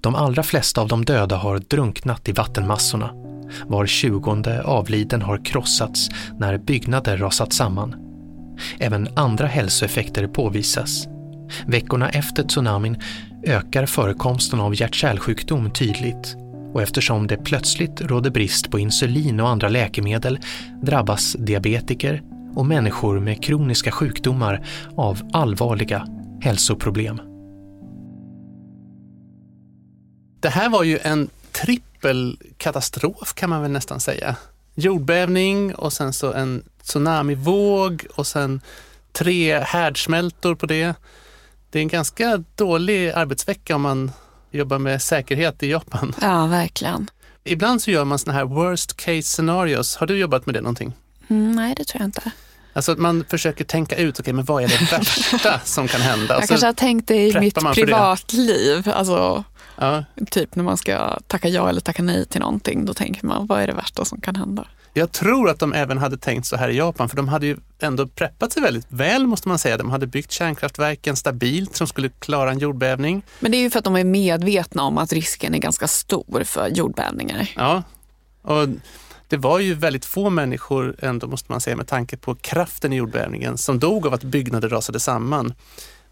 De 0.00 0.14
allra 0.14 0.42
flesta 0.42 0.80
av 0.80 0.88
de 0.88 1.04
döda 1.04 1.36
har 1.36 1.58
drunknat 1.58 2.28
i 2.28 2.32
vattenmassorna. 2.32 3.10
Var 3.66 3.86
tjugonde 3.86 4.62
avliden 4.62 5.22
har 5.22 5.44
krossats 5.44 6.08
när 6.38 6.58
byggnader 6.58 7.16
rasat 7.16 7.52
samman. 7.52 7.96
Även 8.78 9.08
andra 9.16 9.46
hälsoeffekter 9.46 10.26
påvisas. 10.26 11.08
Veckorna 11.66 12.08
efter 12.08 12.42
tsunamin 12.42 13.02
ökar 13.46 13.86
förekomsten 13.86 14.60
av 14.60 14.74
hjärt-kärlsjukdom 14.74 15.70
tydligt 15.70 16.36
och 16.72 16.82
eftersom 16.82 17.26
det 17.26 17.36
plötsligt 17.36 18.00
råder 18.00 18.30
brist 18.30 18.70
på 18.70 18.78
insulin 18.78 19.40
och 19.40 19.48
andra 19.48 19.68
läkemedel 19.68 20.38
drabbas 20.82 21.32
diabetiker 21.38 22.22
och 22.54 22.66
människor 22.66 23.20
med 23.20 23.44
kroniska 23.44 23.90
sjukdomar 23.90 24.66
av 24.96 25.20
allvarliga 25.32 26.06
hälsoproblem. 26.40 27.20
Det 30.40 30.48
här 30.48 30.68
var 30.68 30.82
ju 30.82 30.98
en 31.02 31.28
trippelkatastrof 31.52 33.34
kan 33.34 33.50
man 33.50 33.62
väl 33.62 33.70
nästan 33.70 34.00
säga. 34.00 34.36
Jordbävning 34.74 35.74
och 35.74 35.92
sen 35.92 36.12
så 36.12 36.32
en 36.32 36.62
tsunamivåg 36.82 38.06
och 38.14 38.26
sen 38.26 38.60
tre 39.12 39.58
härdsmältor 39.58 40.54
på 40.54 40.66
det. 40.66 40.94
Det 41.70 41.78
är 41.78 41.82
en 41.82 41.88
ganska 41.88 42.44
dålig 42.56 43.10
arbetsvecka 43.10 43.74
om 43.74 43.82
man 43.82 44.12
jobbar 44.50 44.78
med 44.78 45.02
säkerhet 45.02 45.62
i 45.62 45.70
Japan. 45.70 46.14
Ja, 46.20 46.46
verkligen. 46.46 47.10
Ibland 47.44 47.82
så 47.82 47.90
gör 47.90 48.04
man 48.04 48.18
såna 48.18 48.32
här 48.32 48.44
worst 48.44 48.96
case 48.96 49.22
scenarios. 49.22 49.96
Har 49.96 50.06
du 50.06 50.18
jobbat 50.18 50.46
med 50.46 50.54
det 50.54 50.60
någonting? 50.60 50.92
Mm, 51.28 51.52
nej, 51.52 51.74
det 51.76 51.84
tror 51.84 52.00
jag 52.00 52.08
inte. 52.08 52.30
Alltså 52.72 52.92
att 52.92 52.98
man 52.98 53.24
försöker 53.28 53.64
tänka 53.64 53.96
ut, 53.96 54.14
okej 54.14 54.22
okay, 54.22 54.32
men 54.32 54.44
vad 54.44 54.62
är 54.62 54.68
det 54.68 54.92
värsta 54.92 55.60
som 55.64 55.88
kan 55.88 56.00
hända? 56.00 56.34
Jag 56.34 56.48
kanske 56.48 56.66
har 56.66 56.72
tänkt 56.72 57.08
det 57.08 57.28
i 57.28 57.40
mitt 57.40 57.54
privatliv. 57.54 58.88
Alltså, 58.88 59.44
ja. 59.76 60.04
Typ 60.30 60.54
när 60.54 60.64
man 60.64 60.76
ska 60.76 61.18
tacka 61.26 61.48
ja 61.48 61.68
eller 61.68 61.80
tacka 61.80 62.02
nej 62.02 62.26
till 62.26 62.40
någonting, 62.40 62.84
då 62.84 62.94
tänker 62.94 63.26
man 63.26 63.46
vad 63.46 63.62
är 63.62 63.66
det 63.66 63.72
värsta 63.72 64.04
som 64.04 64.20
kan 64.20 64.36
hända? 64.36 64.66
Jag 64.92 65.12
tror 65.12 65.50
att 65.50 65.58
de 65.58 65.72
även 65.72 65.98
hade 65.98 66.16
tänkt 66.16 66.46
så 66.46 66.56
här 66.56 66.68
i 66.68 66.76
Japan, 66.76 67.08
för 67.08 67.16
de 67.16 67.28
hade 67.28 67.46
ju 67.46 67.56
ändå 67.80 68.06
preppat 68.06 68.52
sig 68.52 68.62
väldigt 68.62 68.86
väl 68.88 69.26
måste 69.26 69.48
man 69.48 69.58
säga. 69.58 69.76
De 69.76 69.90
hade 69.90 70.06
byggt 70.06 70.32
kärnkraftverken 70.32 71.16
stabilt 71.16 71.76
som 71.76 71.86
skulle 71.86 72.08
klara 72.08 72.50
en 72.50 72.58
jordbävning. 72.58 73.22
Men 73.40 73.52
det 73.52 73.58
är 73.58 73.62
ju 73.62 73.70
för 73.70 73.78
att 73.78 73.84
de 73.84 73.96
är 73.96 74.04
medvetna 74.04 74.82
om 74.82 74.98
att 74.98 75.12
risken 75.12 75.54
är 75.54 75.58
ganska 75.58 75.88
stor 75.88 76.44
för 76.44 76.68
jordbävningar. 76.68 77.50
Ja, 77.56 77.82
och 78.42 78.68
det 79.28 79.36
var 79.36 79.58
ju 79.58 79.74
väldigt 79.74 80.04
få 80.04 80.30
människor 80.30 80.96
ändå 80.98 81.26
måste 81.26 81.52
man 81.52 81.60
säga 81.60 81.76
med 81.76 81.86
tanke 81.86 82.16
på 82.16 82.34
kraften 82.34 82.92
i 82.92 82.96
jordbävningen 82.96 83.58
som 83.58 83.78
dog 83.78 84.06
av 84.06 84.14
att 84.14 84.22
byggnader 84.22 84.68
rasade 84.68 85.00
samman. 85.00 85.54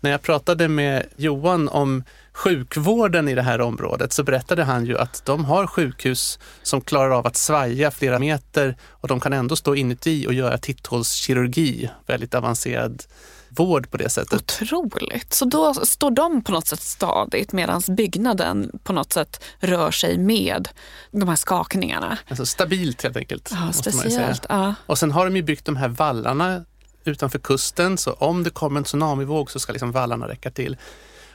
När 0.00 0.10
jag 0.10 0.22
pratade 0.22 0.68
med 0.68 1.06
Johan 1.16 1.68
om 1.68 2.04
sjukvården 2.38 3.28
i 3.28 3.34
det 3.34 3.42
här 3.42 3.60
området 3.60 4.12
så 4.12 4.22
berättade 4.22 4.64
han 4.64 4.86
ju 4.86 4.98
att 4.98 5.22
de 5.24 5.44
har 5.44 5.66
sjukhus 5.66 6.38
som 6.62 6.80
klarar 6.80 7.10
av 7.10 7.26
att 7.26 7.36
svaja 7.36 7.90
flera 7.90 8.18
meter 8.18 8.76
och 8.90 9.08
de 9.08 9.20
kan 9.20 9.32
ändå 9.32 9.56
stå 9.56 9.74
inuti 9.74 10.26
och 10.26 10.34
göra 10.34 10.58
titthålskirurgi, 10.58 11.90
väldigt 12.06 12.34
avancerad 12.34 13.02
vård 13.48 13.90
på 13.90 13.96
det 13.96 14.08
sättet. 14.08 14.58
Otroligt. 14.62 15.34
Så 15.34 15.44
då 15.44 15.74
står 15.74 16.10
de 16.10 16.44
på 16.44 16.52
något 16.52 16.66
sätt 16.66 16.80
stadigt 16.80 17.52
medan 17.52 17.82
byggnaden 17.88 18.78
på 18.82 18.92
något 18.92 19.12
sätt 19.12 19.44
rör 19.60 19.90
sig 19.90 20.18
med 20.18 20.68
de 21.10 21.28
här 21.28 21.36
skakningarna. 21.36 22.18
Alltså 22.28 22.46
stabilt 22.46 23.02
helt 23.02 23.16
enkelt. 23.16 23.50
Ja, 23.52 23.72
speciellt. 23.72 24.46
Ja. 24.48 24.74
Och 24.86 24.98
sen 24.98 25.10
har 25.10 25.24
de 25.24 25.36
ju 25.36 25.42
byggt 25.42 25.64
de 25.64 25.76
här 25.76 25.88
vallarna 25.88 26.64
utanför 27.04 27.38
kusten 27.38 27.98
så 27.98 28.12
om 28.12 28.42
det 28.42 28.50
kommer 28.50 28.78
en 28.78 28.84
tsunamivåg 28.84 29.50
så 29.50 29.58
ska 29.58 29.72
liksom 29.72 29.92
vallarna 29.92 30.28
räcka 30.28 30.50
till. 30.50 30.76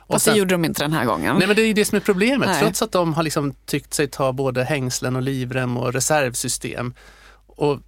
Och 0.07 0.15
Fast 0.15 0.25
det 0.25 0.35
gjorde 0.35 0.53
de 0.53 0.65
inte 0.65 0.83
den 0.83 0.93
här 0.93 1.05
gången. 1.05 1.35
Nej 1.37 1.47
men 1.47 1.55
det 1.55 1.61
är 1.61 1.67
ju 1.67 1.73
det 1.73 1.85
som 1.85 1.95
är 1.95 1.99
problemet. 1.99 2.49
Nej. 2.49 2.61
Trots 2.61 2.81
att 2.81 2.91
de 2.91 3.13
har 3.13 3.23
liksom 3.23 3.53
tyckt 3.65 3.93
sig 3.93 4.07
ta 4.07 4.33
både 4.33 4.63
hängslen 4.63 5.15
och 5.15 5.21
livrem 5.21 5.77
och 5.77 5.93
reservsystem. 5.93 6.93
Och 7.47 7.79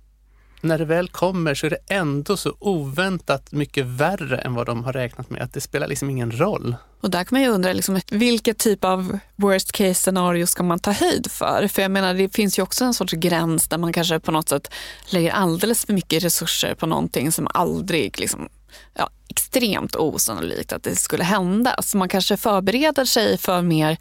när 0.61 0.77
det 0.77 0.85
väl 0.85 1.07
kommer 1.07 1.55
så 1.55 1.65
är 1.65 1.69
det 1.69 1.77
ändå 1.87 2.37
så 2.37 2.55
oväntat 2.59 3.51
mycket 3.51 3.85
värre 3.85 4.37
än 4.37 4.53
vad 4.53 4.65
de 4.65 4.83
har 4.83 4.93
räknat 4.93 5.29
med. 5.29 5.41
Att 5.41 5.53
det 5.53 5.61
spelar 5.61 5.87
liksom 5.87 6.09
ingen 6.09 6.39
roll. 6.39 6.75
Och 7.01 7.09
där 7.09 7.23
kan 7.23 7.35
man 7.35 7.41
ju 7.41 7.49
undra 7.49 7.73
liksom, 7.73 7.99
vilket 8.11 8.57
typ 8.57 8.83
av 8.83 9.19
worst 9.35 9.71
case 9.71 9.93
scenario 9.93 10.47
ska 10.47 10.63
man 10.63 10.79
ta 10.79 10.91
höjd 10.91 11.31
för? 11.31 11.67
För 11.67 11.81
jag 11.81 11.91
menar 11.91 12.13
det 12.13 12.35
finns 12.35 12.59
ju 12.59 12.63
också 12.63 12.85
en 12.85 12.93
sorts 12.93 13.13
gräns 13.13 13.67
där 13.67 13.77
man 13.77 13.93
kanske 13.93 14.19
på 14.19 14.31
något 14.31 14.49
sätt 14.49 14.71
lägger 15.05 15.31
alldeles 15.31 15.85
för 15.85 15.93
mycket 15.93 16.23
resurser 16.23 16.75
på 16.75 16.85
någonting 16.85 17.31
som 17.31 17.47
aldrig 17.53 18.19
liksom, 18.19 18.49
ja, 18.93 19.09
extremt 19.29 19.95
osannolikt 19.95 20.73
att 20.73 20.83
det 20.83 20.95
skulle 20.95 21.23
hända. 21.23 21.75
Så 21.81 21.97
man 21.97 22.09
kanske 22.09 22.37
förbereder 22.37 23.05
sig 23.05 23.37
för 23.37 23.61
mer 23.61 23.97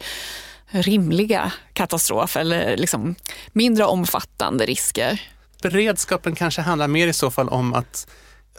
rimliga 0.67 1.51
katastrofer 1.73 2.39
eller 2.39 2.77
liksom 2.77 3.15
mindre 3.53 3.85
omfattande 3.85 4.65
risker. 4.65 5.21
Beredskapen 5.61 6.35
kanske 6.35 6.61
handlar 6.61 6.87
mer 6.87 7.07
i 7.07 7.13
så 7.13 7.31
fall 7.31 7.49
om 7.49 7.73
att 7.73 8.07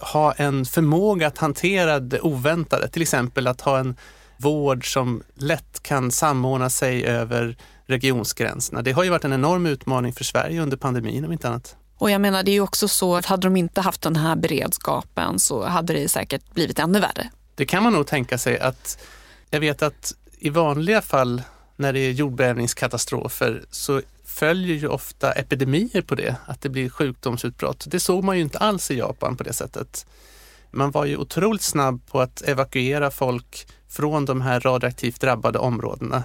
ha 0.00 0.32
en 0.32 0.64
förmåga 0.64 1.26
att 1.26 1.38
hantera 1.38 2.00
det 2.00 2.20
oväntade. 2.20 2.88
Till 2.88 3.02
exempel 3.02 3.46
att 3.46 3.60
ha 3.60 3.78
en 3.78 3.96
vård 4.36 4.92
som 4.92 5.22
lätt 5.34 5.82
kan 5.82 6.10
samordna 6.10 6.70
sig 6.70 7.06
över 7.06 7.56
regionsgränserna. 7.86 8.82
Det 8.82 8.92
har 8.92 9.04
ju 9.04 9.10
varit 9.10 9.24
en 9.24 9.32
enorm 9.32 9.66
utmaning 9.66 10.12
för 10.12 10.24
Sverige 10.24 10.62
under 10.62 10.76
pandemin 10.76 11.24
om 11.24 11.32
inte 11.32 11.48
annat. 11.48 11.76
Och 11.98 12.10
jag 12.10 12.20
menar 12.20 12.42
det 12.42 12.50
är 12.50 12.52
ju 12.52 12.60
också 12.60 12.88
så 12.88 13.16
att 13.16 13.26
hade 13.26 13.46
de 13.46 13.56
inte 13.56 13.80
haft 13.80 14.02
den 14.02 14.16
här 14.16 14.36
beredskapen 14.36 15.38
så 15.38 15.64
hade 15.64 15.92
det 15.92 16.08
säkert 16.08 16.54
blivit 16.54 16.78
ännu 16.78 17.00
värre. 17.00 17.30
Det 17.54 17.66
kan 17.66 17.82
man 17.82 17.92
nog 17.92 18.06
tänka 18.06 18.38
sig 18.38 18.58
att 18.58 18.98
jag 19.50 19.60
vet 19.60 19.82
att 19.82 20.14
i 20.38 20.50
vanliga 20.50 21.02
fall 21.02 21.42
när 21.76 21.92
det 21.92 22.00
är 22.00 22.10
jordbävningskatastrofer 22.10 23.64
så 23.70 24.02
följer 24.24 24.76
ju 24.76 24.88
ofta 24.88 25.32
epidemier 25.32 26.02
på 26.02 26.14
det, 26.14 26.36
att 26.46 26.60
det 26.60 26.68
blir 26.68 26.88
sjukdomsutbrott. 26.88 27.84
Det 27.88 28.00
såg 28.00 28.24
man 28.24 28.36
ju 28.36 28.42
inte 28.42 28.58
alls 28.58 28.90
i 28.90 28.98
Japan 28.98 29.36
på 29.36 29.42
det 29.42 29.52
sättet. 29.52 30.06
Man 30.70 30.90
var 30.90 31.04
ju 31.04 31.16
otroligt 31.16 31.62
snabb 31.62 32.06
på 32.06 32.20
att 32.20 32.42
evakuera 32.42 33.10
folk 33.10 33.66
från 33.88 34.24
de 34.24 34.40
här 34.40 34.60
radioaktivt 34.60 35.20
drabbade 35.20 35.58
områdena. 35.58 36.22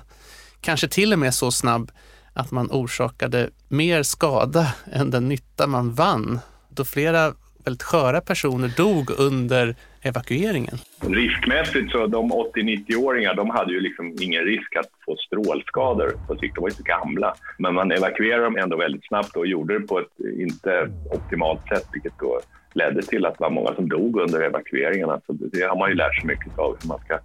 Kanske 0.62 0.88
till 0.88 1.14
och 1.14 1.20
med 1.20 1.36
så 1.36 1.52
snabb 1.52 1.92
att 2.34 2.52
man 2.52 2.68
orsakade 2.72 3.50
mer 3.68 4.04
skada 4.04 4.74
än 4.94 5.12
den 5.12 5.30
nytta 5.30 5.68
man 5.68 5.94
vann 5.94 6.40
då 6.70 6.86
flera 6.86 7.34
väldigt 7.66 7.84
sköra 7.84 8.22
personer 8.22 8.74
dog 8.78 9.10
under 9.18 9.76
evakueringen. 10.02 10.78
Riskmässigt 11.00 11.92
så 11.92 12.08
de 12.08 12.32
80-90-åringar 12.32 13.36
de 13.36 13.50
hade 13.50 13.74
ju 13.74 13.80
liksom 13.80 14.16
ingen 14.22 14.44
risk 14.44 14.76
att 14.76 14.90
få 15.06 15.16
strålskador 15.16 16.14
på 16.28 16.36
sikt. 16.36 16.56
De 16.56 16.62
var 16.62 16.70
ju 16.70 16.76
så 16.76 16.84
gamla. 16.84 17.36
Men 17.58 17.74
man 17.74 17.92
evakuerade 17.92 18.44
dem 18.44 18.58
ändå 18.58 18.78
väldigt 18.78 19.08
snabbt 19.08 19.36
och 19.36 19.48
gjorde 19.48 19.80
det 19.80 19.88
på 19.88 20.00
ett 20.00 20.20
inte 20.40 20.92
optimalt 21.12 21.68
sätt 21.68 21.88
vilket 21.94 22.20
då 22.20 22.42
ledde 22.74 23.02
till 23.02 23.26
att 23.26 23.38
det 23.38 23.44
var 23.44 23.50
många 23.50 23.76
som 23.76 23.90
dog 23.90 24.20
under 24.20 24.42
evakueringarna. 24.42 25.22
Så 25.26 25.32
alltså, 25.32 25.48
det 25.48 25.62
har 25.62 25.80
man 25.80 25.90
ju 25.90 25.96
lärt 25.96 26.16
sig 26.16 26.26
mycket 26.26 26.60
av 26.60 26.78
hur 26.82 26.88
man 26.88 27.00
ska 27.00 27.20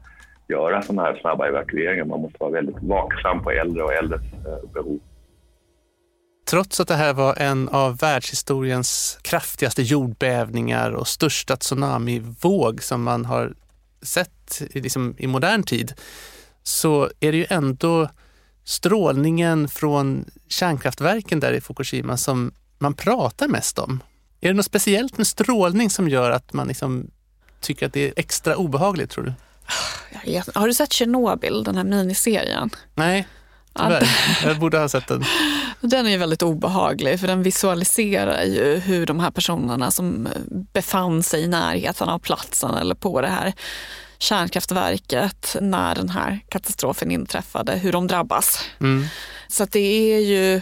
göra 0.48 0.82
sådana 0.82 1.02
här 1.02 1.18
snabba 1.20 1.46
evakueringar. 1.46 2.04
Man 2.04 2.20
måste 2.20 2.36
vara 2.40 2.50
väldigt 2.50 2.82
vaksam 2.82 3.42
på 3.42 3.50
äldre 3.50 3.82
och 3.82 3.92
äldres 3.92 4.22
eh, 4.22 4.70
behov. 4.74 5.00
Trots 6.50 6.80
att 6.80 6.88
det 6.88 6.94
här 6.94 7.12
var 7.12 7.34
en 7.38 7.68
av 7.68 7.98
världshistoriens 7.98 9.18
kraftigaste 9.22 9.82
jordbävningar 9.82 10.90
och 10.90 11.08
största 11.08 11.56
tsunamivåg 11.56 12.82
som 12.82 13.02
man 13.02 13.24
har 13.24 13.54
sett 14.02 14.62
i, 14.70 14.80
liksom, 14.80 15.14
i 15.18 15.26
modern 15.26 15.62
tid, 15.62 15.92
så 16.62 17.10
är 17.20 17.32
det 17.32 17.38
ju 17.38 17.46
ändå 17.50 18.08
strålningen 18.64 19.68
från 19.68 20.24
kärnkraftverken 20.48 21.40
där 21.40 21.52
i 21.52 21.60
Fukushima 21.60 22.16
som 22.16 22.52
man 22.78 22.94
pratar 22.94 23.48
mest 23.48 23.78
om. 23.78 24.02
Är 24.40 24.48
det 24.48 24.54
något 24.54 24.66
speciellt 24.66 25.18
med 25.18 25.26
strålning 25.26 25.90
som 25.90 26.08
gör 26.08 26.30
att 26.30 26.52
man 26.52 26.68
liksom 26.68 27.10
tycker 27.60 27.86
att 27.86 27.92
det 27.92 28.08
är 28.08 28.12
extra 28.16 28.56
obehagligt, 28.56 29.10
tror 29.10 29.24
du? 29.24 29.32
Har 30.54 30.66
du 30.66 30.74
sett 30.74 30.92
Tjernobyl, 30.92 31.64
den 31.64 31.76
här 31.76 31.84
miniserien? 31.84 32.70
Nej, 32.94 33.26
tyvärr. 33.78 34.08
Jag 34.44 34.58
borde 34.58 34.78
ha 34.78 34.88
sett 34.88 35.06
den. 35.08 35.24
Den 35.80 36.06
är 36.06 36.10
ju 36.10 36.16
väldigt 36.16 36.42
obehaglig 36.42 37.20
för 37.20 37.26
den 37.26 37.42
visualiserar 37.42 38.44
ju 38.44 38.76
hur 38.76 39.06
de 39.06 39.20
här 39.20 39.30
personerna 39.30 39.90
som 39.90 40.28
befann 40.72 41.22
sig 41.22 41.42
i 41.42 41.48
närheten 41.48 42.08
av 42.08 42.18
platsen 42.18 42.74
eller 42.74 42.94
på 42.94 43.20
det 43.20 43.28
här 43.28 43.52
kärnkraftverket 44.18 45.56
när 45.60 45.94
den 45.94 46.08
här 46.08 46.40
katastrofen 46.48 47.10
inträffade, 47.10 47.72
hur 47.72 47.92
de 47.92 48.06
drabbas. 48.06 48.60
Mm. 48.80 49.06
Så 49.48 49.62
att 49.62 49.72
det 49.72 50.14
är 50.14 50.20
ju, 50.20 50.60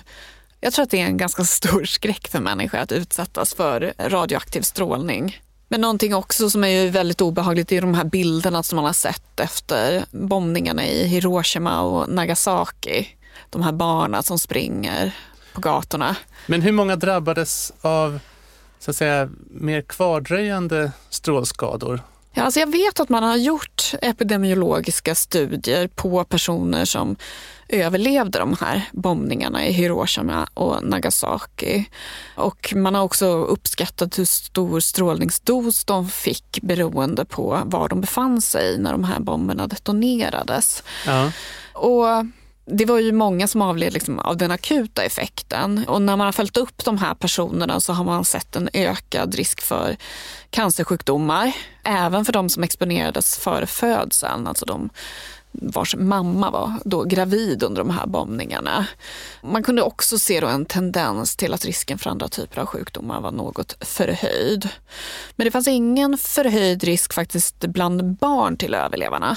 jag 0.60 0.72
tror 0.72 0.82
att 0.82 0.90
det 0.90 1.00
är 1.00 1.06
en 1.06 1.16
ganska 1.16 1.44
stor 1.44 1.84
skräck 1.84 2.28
för 2.28 2.40
människor 2.40 2.78
att 2.78 2.92
utsättas 2.92 3.54
för 3.54 3.94
radioaktiv 3.98 4.60
strålning. 4.60 5.40
Men 5.74 5.80
någonting 5.80 6.14
också 6.14 6.50
som 6.50 6.64
är 6.64 6.90
väldigt 6.90 7.20
obehagligt 7.20 7.72
är 7.72 7.80
de 7.80 7.94
här 7.94 8.04
bilderna 8.04 8.62
som 8.62 8.76
man 8.76 8.84
har 8.84 8.92
sett 8.92 9.40
efter 9.40 10.04
bombningarna 10.10 10.86
i 10.86 11.06
Hiroshima 11.06 11.82
och 11.82 12.08
Nagasaki. 12.08 13.08
De 13.50 13.62
här 13.62 13.72
barnen 13.72 14.22
som 14.22 14.38
springer 14.38 15.16
på 15.54 15.60
gatorna. 15.60 16.16
Men 16.46 16.62
hur 16.62 16.72
många 16.72 16.96
drabbades 16.96 17.72
av 17.80 18.18
så 18.78 18.90
att 18.90 18.96
säga, 18.96 19.30
mer 19.50 19.82
kvardröjande 19.82 20.92
strålskador? 21.10 22.00
Ja, 22.32 22.42
alltså 22.42 22.60
jag 22.60 22.72
vet 22.72 23.00
att 23.00 23.08
man 23.08 23.22
har 23.22 23.36
gjort 23.36 23.94
epidemiologiska 24.02 25.14
studier 25.14 25.88
på 25.88 26.24
personer 26.24 26.84
som 26.84 27.16
överlevde 27.68 28.38
de 28.38 28.56
här 28.60 28.88
bombningarna 28.92 29.66
i 29.66 29.72
Hiroshima 29.72 30.48
och 30.54 30.84
Nagasaki. 30.84 31.84
Och 32.34 32.72
man 32.76 32.94
har 32.94 33.02
också 33.02 33.26
uppskattat 33.26 34.18
hur 34.18 34.24
stor 34.24 34.80
strålningsdos 34.80 35.84
de 35.84 36.08
fick 36.08 36.58
beroende 36.62 37.24
på 37.24 37.62
var 37.64 37.88
de 37.88 38.00
befann 38.00 38.40
sig 38.40 38.78
när 38.78 38.92
de 38.92 39.04
här 39.04 39.20
bomberna 39.20 39.66
detonerades. 39.66 40.82
Ja. 41.06 41.32
Och 41.72 42.06
det 42.66 42.84
var 42.84 42.98
ju 42.98 43.12
många 43.12 43.48
som 43.48 43.62
avled 43.62 43.92
liksom 43.92 44.18
av 44.18 44.36
den 44.36 44.50
akuta 44.50 45.02
effekten. 45.02 45.84
Och 45.88 46.02
när 46.02 46.16
man 46.16 46.24
har 46.24 46.32
följt 46.32 46.56
upp 46.56 46.84
de 46.84 46.98
här 46.98 47.14
personerna 47.14 47.80
så 47.80 47.92
har 47.92 48.04
man 48.04 48.24
sett 48.24 48.56
en 48.56 48.68
ökad 48.72 49.34
risk 49.34 49.60
för 49.60 49.96
cancersjukdomar. 50.50 51.52
Även 51.82 52.24
för 52.24 52.32
de 52.32 52.48
som 52.48 52.62
exponerades 52.62 53.38
före 53.38 53.66
födseln, 53.66 54.46
alltså 54.46 54.66
de 54.66 54.90
vars 55.62 55.96
mamma 55.96 56.50
var 56.50 56.72
då 56.84 57.02
gravid 57.02 57.62
under 57.62 57.82
de 57.84 57.90
här 57.90 58.06
bombningarna. 58.06 58.86
Man 59.42 59.62
kunde 59.62 59.82
också 59.82 60.18
se 60.18 60.40
då 60.40 60.46
en 60.46 60.64
tendens 60.64 61.36
till 61.36 61.54
att 61.54 61.64
risken 61.64 61.98
för 61.98 62.10
andra 62.10 62.28
typer 62.28 62.60
av 62.60 62.66
sjukdomar 62.66 63.20
var 63.20 63.32
något 63.32 63.76
förhöjd. 63.80 64.68
Men 65.36 65.44
det 65.44 65.50
fanns 65.50 65.68
ingen 65.68 66.18
förhöjd 66.18 66.84
risk 66.84 67.12
faktiskt 67.12 67.58
bland 67.58 68.16
barn 68.16 68.56
till 68.56 68.74
överlevarna. 68.74 69.36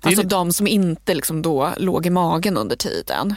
Alltså 0.00 0.22
lite- 0.22 0.36
de 0.36 0.52
som 0.52 0.66
inte 0.66 1.14
liksom 1.14 1.42
då 1.42 1.72
låg 1.76 2.06
i 2.06 2.10
magen 2.10 2.56
under 2.56 2.76
tiden. 2.76 3.34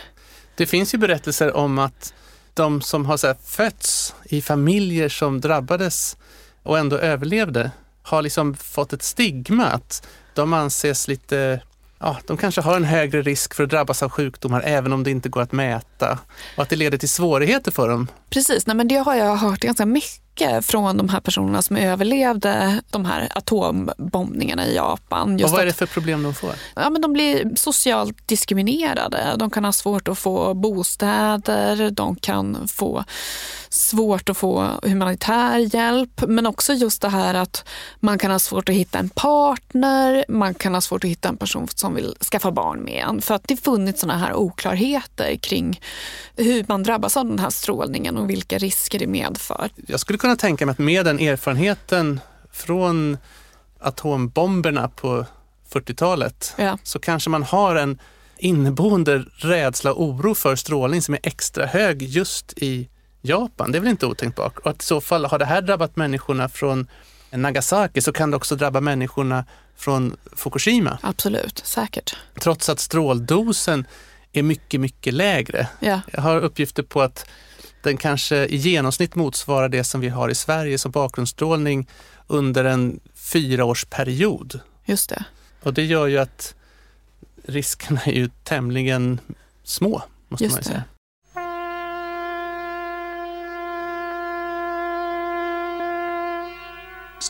Det 0.55 0.65
finns 0.65 0.93
ju 0.93 0.97
berättelser 0.97 1.55
om 1.55 1.79
att 1.79 2.13
de 2.53 2.81
som 2.81 3.05
har 3.05 3.17
så 3.17 3.36
fötts 3.45 4.15
i 4.25 4.41
familjer 4.41 5.10
som 5.10 5.41
drabbades 5.41 6.17
och 6.63 6.79
ändå 6.79 6.97
överlevde 6.97 7.71
har 8.03 8.21
liksom 8.21 8.55
fått 8.55 8.93
ett 8.93 9.03
stigma 9.03 9.65
att 9.65 10.07
de 10.33 10.53
anses 10.53 11.07
lite 11.07 11.62
Ja, 11.99 12.17
de 12.27 12.38
kanske 12.38 12.62
har 12.62 12.75
en 12.75 12.83
högre 12.83 13.21
risk 13.21 13.53
för 13.53 13.63
att 13.63 13.69
drabbas 13.69 14.03
av 14.03 14.10
sjukdomar 14.10 14.62
även 14.65 14.93
om 14.93 15.03
det 15.03 15.12
inte 15.12 15.29
går 15.29 15.41
att 15.41 15.51
mäta 15.51 16.19
och 16.55 16.63
att 16.63 16.69
det 16.69 16.75
leder 16.75 16.97
till 16.97 17.10
svårigheter 17.10 17.71
för 17.71 17.89
dem. 17.89 18.07
Precis, 18.29 18.67
nej, 18.67 18.75
men 18.75 18.88
det 18.88 18.95
har 18.95 19.15
jag 19.15 19.36
hört 19.36 19.60
ganska 19.60 19.86
mycket 19.86 20.65
från 20.65 20.97
de 20.97 21.10
här 21.10 21.19
personerna 21.19 21.62
som 21.62 21.77
överlevde 21.77 22.81
de 22.89 23.05
här 23.05 23.29
atombombningarna 23.36 24.65
i 24.67 24.75
Japan. 24.75 25.33
och 25.33 25.39
Just 25.39 25.51
vad 25.53 25.62
är 25.62 25.65
det 25.65 25.73
för 25.73 25.86
problem 25.86 26.23
de 26.23 26.33
får? 26.33 26.53
ja, 26.75 26.89
men 26.89 27.01
de 27.01 27.13
blir 27.13 27.55
socialt 27.55 28.27
diskriminerade. 28.27 29.36
De 29.38 29.49
kan 29.49 29.65
ha 29.65 29.71
svårt 29.71 30.07
att 30.07 30.19
få 30.19 30.53
bostäder, 30.53 31.91
de 31.91 32.15
kan 32.15 32.67
få 32.67 33.03
svårt 33.77 34.29
att 34.29 34.37
få 34.37 34.79
humanitär 34.83 35.75
hjälp, 35.75 36.23
men 36.27 36.45
också 36.47 36.73
just 36.73 37.01
det 37.01 37.09
här 37.09 37.33
att 37.33 37.67
man 37.99 38.19
kan 38.19 38.31
ha 38.31 38.39
svårt 38.39 38.69
att 38.69 38.75
hitta 38.75 38.99
en 38.99 39.09
partner, 39.09 40.25
man 40.29 40.53
kan 40.53 40.73
ha 40.73 40.81
svårt 40.81 41.03
att 41.03 41.09
hitta 41.09 41.29
en 41.29 41.37
person 41.37 41.67
som 41.67 41.95
vill 41.95 42.15
skaffa 42.31 42.51
barn 42.51 42.79
med 42.79 43.05
en. 43.09 43.21
För 43.21 43.35
att 43.35 43.47
det 43.47 43.57
funnits 43.57 44.01
sådana 44.01 44.19
här 44.19 44.33
oklarheter 44.33 45.35
kring 45.35 45.81
hur 46.35 46.65
man 46.67 46.83
drabbas 46.83 47.17
av 47.17 47.25
den 47.25 47.39
här 47.39 47.49
strålningen 47.49 48.17
och 48.17 48.29
vilka 48.29 48.57
risker 48.57 48.99
det 48.99 49.07
medför. 49.07 49.69
Jag 49.87 49.99
skulle 49.99 50.19
kunna 50.19 50.35
tänka 50.35 50.65
mig 50.65 50.71
att 50.73 50.79
med 50.79 51.05
den 51.05 51.19
erfarenheten 51.19 52.19
från 52.51 53.17
atombomberna 53.79 54.89
på 54.89 55.25
40-talet 55.71 56.53
Ja. 56.57 56.77
så 56.83 56.99
kanske 56.99 57.29
man 57.29 57.43
har 57.43 57.75
en 57.75 57.99
inneboende 58.37 59.25
rädsla 59.37 59.93
och 59.93 60.03
oro 60.03 60.35
för 60.35 60.55
strålning 60.55 61.01
som 61.01 61.13
är 61.13 61.19
extra 61.23 61.65
hög 61.65 62.03
just 62.03 62.53
i 62.57 62.89
Japan. 63.27 63.71
Det 63.71 63.77
är 63.77 63.79
väl 63.79 63.89
inte 63.89 64.05
otänkbart? 64.05 64.57
Och 64.57 64.67
att 64.67 64.83
i 64.83 64.85
så 64.85 65.01
fall 65.01 65.25
har 65.25 65.39
det 65.39 65.45
här 65.45 65.61
drabbat 65.61 65.95
människorna 65.95 66.49
från 66.49 66.87
Nagasaki 67.31 68.01
så 68.01 68.13
kan 68.13 68.31
det 68.31 68.37
också 68.37 68.55
drabba 68.55 68.81
människorna 68.81 69.45
från 69.75 70.17
Fukushima. 70.35 70.97
Absolut, 71.01 71.61
säkert. 71.65 72.15
Trots 72.41 72.69
att 72.69 72.79
stråldosen 72.79 73.87
är 74.33 74.43
mycket, 74.43 74.81
mycket 74.81 75.13
lägre. 75.13 75.67
Ja. 75.79 76.01
Jag 76.11 76.21
har 76.21 76.39
uppgifter 76.39 76.83
på 76.83 77.01
att 77.01 77.29
den 77.83 77.97
kanske 77.97 78.45
i 78.45 78.55
genomsnitt 78.55 79.15
motsvarar 79.15 79.69
det 79.69 79.83
som 79.83 80.01
vi 80.01 80.09
har 80.09 80.29
i 80.29 80.35
Sverige 80.35 80.77
som 80.77 80.91
bakgrundsstrålning 80.91 81.87
under 82.27 82.65
en 82.65 82.99
fyraårsperiod. 83.15 84.59
Just 84.85 85.09
det. 85.09 85.25
Och 85.63 85.73
det 85.73 85.85
gör 85.85 86.07
ju 86.07 86.17
att 86.17 86.55
riskerna 87.45 88.01
är 88.05 88.11
ju 88.11 88.29
tämligen 88.43 89.19
små, 89.63 90.03
måste 90.27 90.43
Just 90.43 90.55
man 90.55 90.63
ju 90.63 90.71
det. 90.71 90.96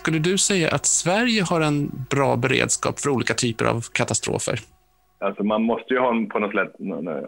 Skulle 0.07 0.31
du 0.31 0.37
säga 0.37 0.67
att 0.69 0.85
Sverige 0.85 1.41
har 1.49 1.61
en 1.61 1.79
bra 2.09 2.35
beredskap 2.35 2.99
för 2.99 3.09
olika 3.09 3.33
typer 3.33 3.65
av 3.65 3.79
katastrofer? 3.93 4.59
Alltså 5.19 5.43
man 5.43 5.63
måste 5.63 5.93
ju 5.93 5.99
ha 5.99 6.11
en, 6.15 6.29
på 6.29 6.39
något 6.39 6.55
sätt, 6.55 6.73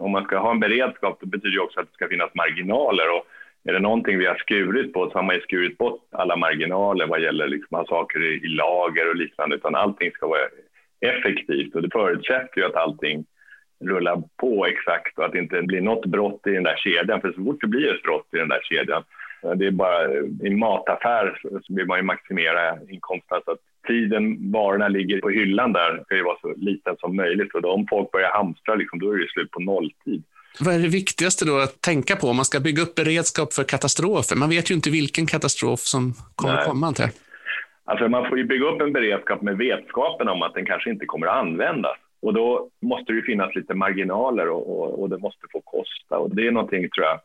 om 0.00 0.10
man 0.10 0.24
ska 0.24 0.38
ha 0.38 0.50
en 0.50 0.60
beredskap, 0.60 1.18
det 1.20 1.26
betyder 1.26 1.56
ju 1.58 1.60
också 1.60 1.80
att 1.80 1.86
det 1.86 1.94
ska 1.94 2.08
finnas 2.08 2.34
marginaler. 2.34 3.06
Och 3.16 3.24
är 3.68 3.72
det 3.72 3.78
någonting 3.80 4.18
vi 4.18 4.26
har 4.26 4.34
skurit 4.34 4.92
på 4.92 5.10
så 5.10 5.18
har 5.18 5.22
man 5.22 5.34
ju 5.34 5.40
skurit 5.40 5.78
bort 5.78 6.00
alla 6.10 6.36
marginaler 6.36 7.06
vad 7.06 7.22
gäller 7.22 7.48
liksom 7.48 7.74
att 7.74 7.88
ha 7.88 7.96
saker 7.96 8.20
i, 8.22 8.48
lager 8.48 9.08
och 9.10 9.16
liknande, 9.16 9.56
utan 9.56 9.74
allting 9.74 10.10
ska 10.10 10.26
vara 10.26 10.48
effektivt 11.00 11.74
och 11.74 11.82
det 11.82 11.90
förutsätter 11.92 12.60
ju 12.60 12.64
att 12.66 12.74
allting 12.74 13.24
rullar 13.84 14.22
på 14.36 14.66
exakt 14.66 15.18
och 15.18 15.24
att 15.24 15.32
det 15.32 15.38
inte 15.38 15.62
blir 15.62 15.80
något 15.80 16.06
brott 16.06 16.46
i 16.46 16.50
den 16.50 16.62
där 16.62 16.76
kedjan. 16.76 17.20
För 17.20 17.32
så 17.32 17.44
fort 17.44 17.60
det 17.60 17.66
blir 17.66 17.94
ett 17.94 18.02
brott 18.02 18.28
i 18.32 18.36
den 18.36 18.48
där 18.48 18.60
kedjan, 18.62 19.02
det 19.42 19.66
är 19.66 19.70
bara 19.70 20.12
i 20.42 20.50
mataffär 20.50 21.38
så 21.42 21.74
vill 21.74 21.86
man 21.86 21.98
ju 21.98 22.02
maximera 22.02 22.78
inkomsterna 22.88 23.40
så 23.44 23.50
att 23.50 23.58
tiden 23.86 24.52
varorna 24.52 24.88
ligger 24.88 25.20
på 25.20 25.28
hyllan 25.28 25.72
där 25.72 26.02
ska 26.04 26.16
ju 26.16 26.22
vara 26.22 26.40
så 26.40 26.54
liten 26.56 26.96
som 26.96 27.16
möjligt 27.16 27.54
och 27.54 27.62
då 27.62 27.70
om 27.70 27.86
folk 27.90 28.10
börjar 28.10 28.30
hamstra 28.30 28.74
liksom, 28.74 28.98
då 28.98 29.12
är 29.12 29.18
det 29.18 29.30
slut 29.30 29.50
på 29.50 29.60
nolltid. 29.60 30.22
Vad 30.60 30.74
är 30.74 30.78
det 30.78 30.88
viktigaste 30.88 31.44
då 31.44 31.58
att 31.58 31.80
tänka 31.80 32.16
på 32.16 32.26
om 32.26 32.36
man 32.36 32.44
ska 32.44 32.60
bygga 32.60 32.82
upp 32.82 32.94
beredskap 32.94 33.52
för 33.52 33.64
katastrofer? 33.64 34.36
Man 34.36 34.48
vet 34.48 34.70
ju 34.70 34.74
inte 34.74 34.90
vilken 34.90 35.26
katastrof 35.26 35.80
som 35.80 36.12
kommer 36.34 36.54
Nej. 36.54 36.64
komma 36.64 36.94
jag. 36.98 37.08
Alltså 37.84 38.08
man 38.08 38.28
får 38.28 38.38
ju 38.38 38.44
bygga 38.44 38.66
upp 38.66 38.80
en 38.80 38.92
beredskap 38.92 39.42
med 39.42 39.56
vetskapen 39.56 40.28
om 40.28 40.42
att 40.42 40.54
den 40.54 40.66
kanske 40.66 40.90
inte 40.90 41.06
kommer 41.06 41.26
att 41.26 41.36
användas. 41.36 41.96
Och 42.22 42.34
då 42.34 42.68
måste 42.82 43.12
det 43.12 43.16
ju 43.16 43.22
finnas 43.22 43.54
lite 43.54 43.74
marginaler 43.74 44.48
och, 44.48 44.80
och, 44.80 45.02
och 45.02 45.10
det 45.10 45.18
måste 45.18 45.46
få 45.52 45.60
kosta. 45.60 46.18
Och 46.18 46.34
det 46.34 46.46
är 46.46 46.50
någonting, 46.50 46.90
tror 46.90 47.06
jag, 47.06 47.20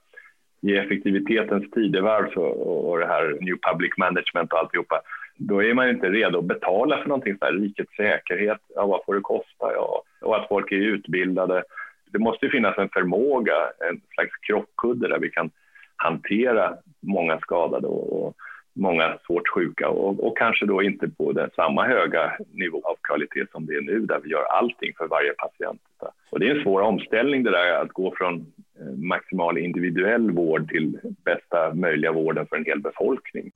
i 0.66 0.78
effektivitetens 0.78 1.72
tidevarv 1.72 2.34
så, 2.34 2.42
och, 2.42 2.90
och 2.90 3.00
det 3.00 3.06
här 3.06 3.38
New 3.42 3.58
Public 3.72 3.92
Management 3.98 4.54
och 4.54 4.60
alltihopa, 4.60 5.02
då 5.38 5.64
är 5.64 5.74
man 5.74 5.90
inte 5.90 6.10
redo 6.10 6.40
att 6.40 6.46
betala 6.46 6.98
för 6.98 7.08
någonting 7.08 7.38
så 7.38 7.46
här, 7.46 7.54
rikets 7.54 7.96
säkerhet, 7.96 8.62
ja 8.76 8.86
vad 8.86 9.06
får 9.06 9.16
det 9.16 9.22
kosta, 9.22 9.74
ja, 9.74 10.04
och 10.22 10.36
att 10.36 10.48
folk 10.48 10.72
är 10.72 10.76
utbildade. 10.76 11.64
Det 12.12 12.20
måste 12.20 12.46
ju 12.46 12.52
finnas 12.52 12.78
en 12.78 12.90
förmåga, 12.90 13.54
en 13.90 14.02
slags 14.14 14.36
krockkudde 14.48 15.08
där 15.08 15.20
vi 15.20 15.30
kan 15.30 15.50
hantera 15.96 16.74
många 17.00 17.40
skadade 17.40 17.88
och, 17.88 18.26
och 18.26 18.36
många 18.76 19.18
svårt 19.26 19.48
sjuka 19.56 19.90
och, 19.90 20.28
och 20.28 20.38
kanske 20.38 20.66
då 20.66 20.84
inte 20.84 21.10
på 21.10 21.32
den 21.32 21.50
samma 21.56 21.86
höga 21.86 22.38
nivå 22.54 22.82
av 22.84 22.96
kvalitet 23.02 23.46
som 23.52 23.66
det 23.66 23.74
är 23.74 23.82
nu 23.82 24.00
där 24.00 24.20
vi 24.24 24.30
gör 24.30 24.44
allting 24.44 24.92
för 24.98 25.08
varje 25.08 25.34
patient. 25.34 25.82
Och 26.30 26.40
det 26.40 26.50
är 26.50 26.56
en 26.56 26.64
svår 26.64 26.82
omställning 26.82 27.44
det 27.44 27.52
där 27.52 27.82
att 27.82 27.94
gå 27.94 28.14
från 28.18 28.46
Eh, 28.80 28.98
maximal 28.98 29.58
individuell 29.58 30.32
vård 30.32 30.70
till 30.70 31.00
bästa 31.26 31.74
möjliga 31.74 32.12
vården 32.12 32.48
för 32.48 32.56
en 32.56 32.66
hel 32.66 32.82
befolkning. 32.82 33.52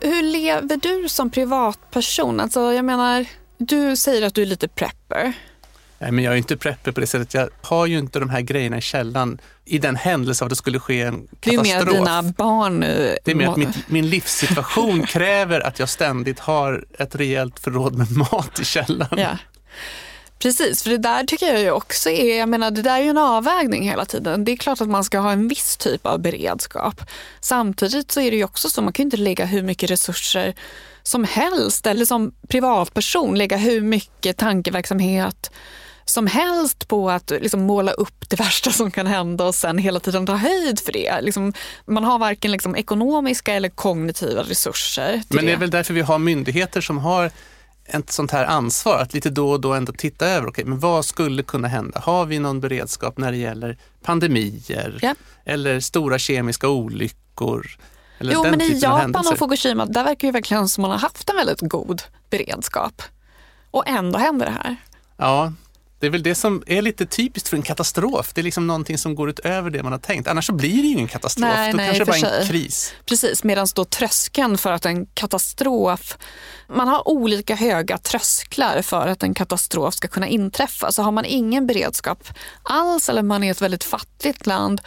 Hur 0.00 0.22
lever 0.22 0.76
du 0.76 1.08
som 1.08 1.30
privatperson? 1.30 2.40
Alltså, 2.40 2.60
jag 2.72 2.84
menar, 2.84 3.26
du 3.58 3.96
säger 3.96 4.26
att 4.26 4.34
du 4.34 4.42
är 4.42 4.46
lite 4.46 4.68
prepper. 4.68 5.32
Nej, 6.00 6.12
men 6.12 6.24
jag 6.24 6.32
är 6.34 6.38
inte 6.38 6.56
prepper 6.56 6.92
på 6.92 7.00
det 7.00 7.06
sättet. 7.06 7.34
Jag 7.34 7.48
har 7.62 7.86
ju 7.86 7.98
inte 7.98 8.18
de 8.18 8.30
här 8.30 8.40
grejerna 8.40 8.78
i 8.78 8.80
källan 8.80 9.38
i 9.64 9.78
den 9.78 9.96
händelse 9.96 10.44
att 10.44 10.50
det 10.50 10.56
skulle 10.56 10.78
ske 10.80 11.02
en 11.02 11.28
Det 11.40 11.50
är 11.50 11.56
katastrof. 11.56 11.84
mer 11.86 11.92
dina 11.94 12.22
barn. 12.22 12.82
eh, 12.82 12.88
Det 13.24 13.30
är 13.30 13.34
mer 13.34 13.48
att 13.48 13.56
mitt, 13.56 13.88
min 13.88 14.08
livssituation 14.10 15.02
kräver 15.06 15.60
att 15.60 15.78
jag 15.78 15.88
ständigt 15.88 16.38
har 16.38 16.84
ett 16.98 17.14
rejält 17.14 17.58
förråd 17.60 17.94
med 17.98 18.10
mat 18.16 18.60
i 18.60 18.64
källaren. 18.64 19.18
Ja. 19.18 19.38
Precis, 20.38 20.82
för 20.82 20.90
det 20.90 20.98
där 20.98 21.24
tycker 21.24 21.46
jag 21.46 21.60
ju 21.60 21.70
också 21.70 22.10
är, 22.10 22.38
jag 22.38 22.48
menar 22.48 22.70
det 22.70 22.82
där 22.82 22.98
är 22.98 23.02
ju 23.02 23.10
en 23.10 23.18
avvägning 23.18 23.88
hela 23.88 24.04
tiden. 24.04 24.44
Det 24.44 24.52
är 24.52 24.56
klart 24.56 24.80
att 24.80 24.88
man 24.88 25.04
ska 25.04 25.18
ha 25.18 25.32
en 25.32 25.48
viss 25.48 25.76
typ 25.76 26.06
av 26.06 26.20
beredskap. 26.20 27.00
Samtidigt 27.40 28.12
så 28.12 28.20
är 28.20 28.30
det 28.30 28.36
ju 28.36 28.44
också 28.44 28.70
så, 28.70 28.82
man 28.82 28.92
kan 28.92 29.02
ju 29.02 29.06
inte 29.06 29.16
lägga 29.16 29.44
hur 29.44 29.62
mycket 29.62 29.90
resurser 29.90 30.54
som 31.02 31.24
helst 31.24 31.86
eller 31.86 32.04
som 32.04 32.32
privatperson 32.48 33.38
lägga 33.38 33.56
hur 33.56 33.80
mycket 33.80 34.36
tankeverksamhet 34.36 35.50
som 36.08 36.26
helst 36.26 36.88
på 36.88 37.10
att 37.10 37.30
liksom 37.30 37.60
måla 37.60 37.92
upp 37.92 38.28
det 38.28 38.36
värsta 38.40 38.70
som 38.70 38.90
kan 38.90 39.06
hända 39.06 39.44
och 39.44 39.54
sen 39.54 39.78
hela 39.78 40.00
tiden 40.00 40.26
ta 40.26 40.34
höjd 40.34 40.80
för 40.80 40.92
det. 40.92 41.20
Liksom, 41.20 41.52
man 41.86 42.04
har 42.04 42.18
varken 42.18 42.50
liksom 42.50 42.76
ekonomiska 42.76 43.54
eller 43.54 43.68
kognitiva 43.68 44.42
resurser. 44.42 45.22
Men 45.28 45.46
det 45.46 45.52
är 45.52 45.56
väl 45.56 45.70
därför 45.70 45.94
vi 45.94 46.00
har 46.00 46.18
myndigheter 46.18 46.80
som 46.80 46.98
har 46.98 47.30
ett 47.86 48.12
sånt 48.12 48.30
här 48.30 48.44
ansvar 48.44 48.98
att 48.98 49.14
lite 49.14 49.30
då 49.30 49.50
och 49.50 49.60
då 49.60 49.72
ändå 49.74 49.92
titta 49.92 50.26
över, 50.26 50.48
okej, 50.48 50.64
men 50.64 50.78
vad 50.78 51.04
skulle 51.04 51.42
kunna 51.42 51.68
hända? 51.68 52.00
Har 52.00 52.26
vi 52.26 52.38
någon 52.38 52.60
beredskap 52.60 53.18
när 53.18 53.32
det 53.32 53.38
gäller 53.38 53.78
pandemier 54.02 54.98
Ja. 55.02 55.14
eller 55.44 55.80
stora 55.80 56.18
kemiska 56.18 56.68
olyckor? 56.68 57.66
Eller 58.18 58.32
Jo, 58.32 58.42
men 58.42 58.60
i 58.60 58.78
Japan 58.82 59.26
och 59.32 59.38
Fukushima, 59.38 59.86
där 59.86 60.04
verkar 60.04 60.28
ju 60.28 60.32
verkligen 60.32 60.68
som 60.68 60.82
man 60.82 60.90
har 60.90 60.98
haft 60.98 61.30
en 61.30 61.36
väldigt 61.36 61.60
god 61.60 62.02
beredskap. 62.30 63.02
Och 63.70 63.88
ändå 63.88 64.18
händer 64.18 64.46
det 64.46 64.52
här. 64.52 64.76
Ja, 65.16 65.52
det 66.00 66.06
är 66.06 66.10
väl 66.10 66.22
det 66.22 66.34
som 66.34 66.62
är 66.66 66.82
lite 66.82 67.06
typiskt 67.06 67.48
för 67.48 67.56
en 67.56 67.62
katastrof. 67.62 68.32
Det 68.34 68.40
är 68.40 68.42
liksom 68.42 68.66
någonting 68.66 68.98
som 68.98 69.14
går 69.14 69.30
utöver 69.30 69.70
det 69.70 69.82
man 69.82 69.92
har 69.92 69.98
tänkt. 69.98 70.28
Annars 70.28 70.46
så 70.46 70.52
blir 70.52 70.82
det 70.82 70.88
ju 70.88 70.92
ingen 70.92 71.08
katastrof. 71.08 71.48
Nej, 71.48 71.70
då 71.72 71.76
nej, 71.76 71.86
kanske 71.86 72.04
det 72.04 72.22
bara 72.22 72.32
är 72.32 72.40
en 72.40 72.46
kris. 72.46 72.94
Precis, 73.06 73.44
medan 73.44 73.66
då 73.74 73.84
tröskeln 73.84 74.58
för 74.58 74.72
att 74.72 74.86
en 74.86 75.06
katastrof... 75.06 76.18
Man 76.68 76.88
har 76.88 77.08
olika 77.08 77.54
höga 77.54 77.98
trösklar 77.98 78.82
för 78.82 79.06
att 79.06 79.22
en 79.22 79.34
katastrof 79.34 79.94
ska 79.94 80.08
kunna 80.08 80.28
inträffa. 80.28 80.92
Så 80.92 81.02
har 81.02 81.12
man 81.12 81.24
ingen 81.24 81.66
beredskap 81.66 82.28
alls 82.62 83.08
eller 83.08 83.22
man 83.22 83.44
är 83.44 83.50
ett 83.50 83.62
väldigt 83.62 83.84
fattigt 83.84 84.46
land 84.46 84.80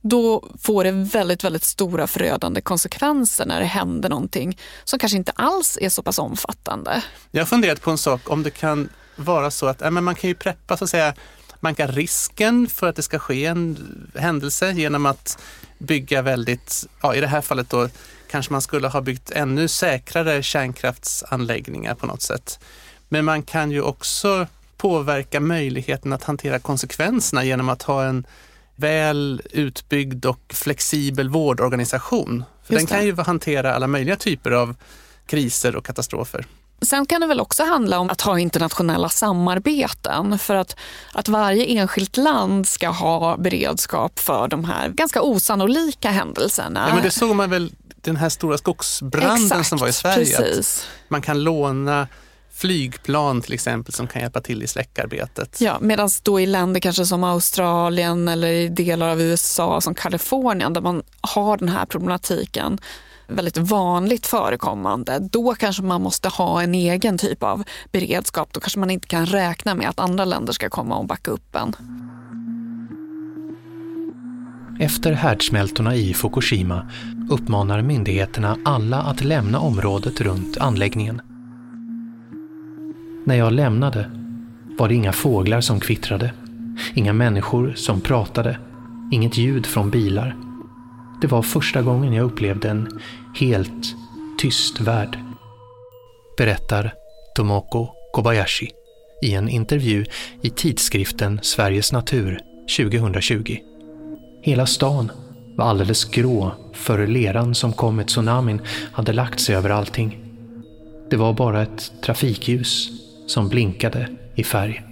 då 0.00 0.48
får 0.60 0.84
det 0.84 0.90
väldigt, 0.90 1.44
väldigt 1.44 1.64
stora 1.64 2.06
förödande 2.06 2.60
konsekvenser 2.60 3.46
när 3.46 3.60
det 3.60 3.66
händer 3.66 4.08
någonting 4.08 4.58
som 4.84 4.98
kanske 4.98 5.18
inte 5.18 5.32
alls 5.32 5.78
är 5.80 5.88
så 5.88 6.02
pass 6.02 6.18
omfattande. 6.18 7.02
Jag 7.30 7.40
har 7.40 7.46
funderat 7.46 7.82
på 7.82 7.90
en 7.90 7.98
sak, 7.98 8.30
om 8.30 8.42
det 8.42 8.50
kan 8.50 8.88
vara 9.18 9.50
så 9.50 9.66
att 9.66 9.80
ja, 9.80 9.90
men 9.90 10.04
man 10.04 10.14
kan 10.14 10.28
ju 10.28 10.34
preppa 10.34 10.76
så 10.76 10.84
att 10.84 10.90
säga, 10.90 11.14
manka 11.60 11.86
risken 11.86 12.66
för 12.66 12.88
att 12.88 12.96
det 12.96 13.02
ska 13.02 13.18
ske 13.18 13.46
en 13.46 13.78
händelse 14.14 14.72
genom 14.72 15.06
att 15.06 15.38
bygga 15.78 16.22
väldigt, 16.22 16.86
ja, 17.02 17.14
i 17.14 17.20
det 17.20 17.26
här 17.26 17.40
fallet 17.40 17.70
då 17.70 17.88
kanske 18.30 18.52
man 18.52 18.62
skulle 18.62 18.88
ha 18.88 19.00
byggt 19.00 19.30
ännu 19.30 19.68
säkrare 19.68 20.42
kärnkraftsanläggningar 20.42 21.94
på 21.94 22.06
något 22.06 22.22
sätt. 22.22 22.60
Men 23.08 23.24
man 23.24 23.42
kan 23.42 23.70
ju 23.70 23.82
också 23.82 24.46
påverka 24.76 25.40
möjligheten 25.40 26.12
att 26.12 26.24
hantera 26.24 26.58
konsekvenserna 26.58 27.44
genom 27.44 27.68
att 27.68 27.82
ha 27.82 28.04
en 28.04 28.26
väl 28.76 29.42
utbyggd 29.50 30.26
och 30.26 30.40
flexibel 30.54 31.28
vårdorganisation. 31.28 32.44
För 32.64 32.74
den 32.74 32.86
kan 32.86 33.04
ju 33.04 33.16
hantera 33.16 33.74
alla 33.74 33.86
möjliga 33.86 34.16
typer 34.16 34.50
av 34.50 34.76
kriser 35.26 35.76
och 35.76 35.86
katastrofer. 35.86 36.46
Sen 36.82 37.06
kan 37.06 37.20
det 37.20 37.26
väl 37.26 37.40
också 37.40 37.64
handla 37.64 37.98
om 37.98 38.10
att 38.10 38.20
ha 38.20 38.38
internationella 38.38 39.08
samarbeten 39.08 40.38
för 40.38 40.54
att, 40.54 40.76
att 41.12 41.28
varje 41.28 41.64
enskilt 41.64 42.16
land 42.16 42.68
ska 42.68 42.88
ha 42.88 43.36
beredskap 43.36 44.18
för 44.18 44.48
de 44.48 44.64
här 44.64 44.88
ganska 44.88 45.22
osannolika 45.22 46.10
händelserna. 46.10 46.86
Ja, 46.88 46.94
men 46.94 47.02
det 47.02 47.10
såg 47.10 47.36
man 47.36 47.50
väl 47.50 47.72
den 48.00 48.16
här 48.16 48.28
stora 48.28 48.58
skogsbranden 48.58 49.44
Exakt, 49.44 49.68
som 49.68 49.78
var 49.78 49.88
i 49.88 49.92
Sverige. 49.92 50.62
Man 51.08 51.22
kan 51.22 51.42
låna 51.42 52.08
flygplan 52.52 53.42
till 53.42 53.54
exempel 53.54 53.94
som 53.94 54.06
kan 54.06 54.22
hjälpa 54.22 54.40
till 54.40 54.62
i 54.62 54.66
släckarbetet. 54.66 55.60
Ja, 55.60 55.78
medan 55.80 56.08
då 56.22 56.40
i 56.40 56.46
länder 56.46 56.80
kanske 56.80 57.06
som 57.06 57.24
Australien 57.24 58.28
eller 58.28 58.48
i 58.48 58.68
delar 58.68 59.08
av 59.08 59.20
USA 59.20 59.80
som 59.80 59.94
Kalifornien 59.94 60.72
där 60.72 60.80
man 60.80 61.02
har 61.20 61.56
den 61.56 61.68
här 61.68 61.86
problematiken 61.86 62.80
väldigt 63.28 63.56
vanligt 63.56 64.26
förekommande, 64.26 65.18
då 65.18 65.54
kanske 65.54 65.82
man 65.82 66.02
måste 66.02 66.28
ha 66.28 66.62
en 66.62 66.74
egen 66.74 67.18
typ 67.18 67.42
av 67.42 67.64
beredskap. 67.92 68.52
Då 68.52 68.60
kanske 68.60 68.78
man 68.78 68.90
inte 68.90 69.08
kan 69.08 69.26
räkna 69.26 69.74
med 69.74 69.88
att 69.88 70.00
andra 70.00 70.24
länder 70.24 70.52
ska 70.52 70.68
komma 70.68 70.96
och 70.96 71.06
backa 71.06 71.30
upp 71.30 71.56
en. 71.56 71.74
Efter 74.80 75.12
härdsmältorna 75.12 75.94
i 75.94 76.14
Fukushima 76.14 76.90
uppmanar 77.30 77.82
myndigheterna 77.82 78.56
alla 78.64 79.02
att 79.02 79.24
lämna 79.24 79.60
området 79.60 80.20
runt 80.20 80.58
anläggningen. 80.58 81.20
När 83.24 83.34
jag 83.34 83.52
lämnade 83.52 84.10
var 84.78 84.88
det 84.88 84.94
inga 84.94 85.12
fåglar 85.12 85.60
som 85.60 85.80
kvittrade, 85.80 86.32
inga 86.94 87.12
människor 87.12 87.72
som 87.76 88.00
pratade, 88.00 88.58
inget 89.12 89.36
ljud 89.36 89.66
från 89.66 89.90
bilar. 89.90 90.47
Det 91.20 91.26
var 91.26 91.42
första 91.42 91.82
gången 91.82 92.12
jag 92.12 92.24
upplevde 92.24 92.68
en 92.68 93.00
helt 93.34 93.94
tyst 94.38 94.80
värld. 94.80 95.18
Berättar 96.36 96.94
Tomoko 97.34 97.88
Kobayashi 98.12 98.70
i 99.22 99.34
en 99.34 99.48
intervju 99.48 100.04
i 100.42 100.50
tidskriften 100.50 101.40
Sveriges 101.42 101.92
Natur 101.92 102.40
2020. 102.76 103.56
Hela 104.42 104.66
stan 104.66 105.10
var 105.56 105.64
alldeles 105.64 106.04
grå 106.04 106.52
för 106.72 107.06
leran 107.06 107.54
som 107.54 107.72
kom 107.72 107.96
med 107.96 108.06
tsunamin 108.06 108.60
hade 108.92 109.12
lagt 109.12 109.40
sig 109.40 109.54
över 109.54 109.70
allting. 109.70 110.18
Det 111.10 111.16
var 111.16 111.32
bara 111.32 111.62
ett 111.62 111.92
trafikljus 112.02 112.90
som 113.26 113.48
blinkade 113.48 114.08
i 114.34 114.44
färg. 114.44 114.87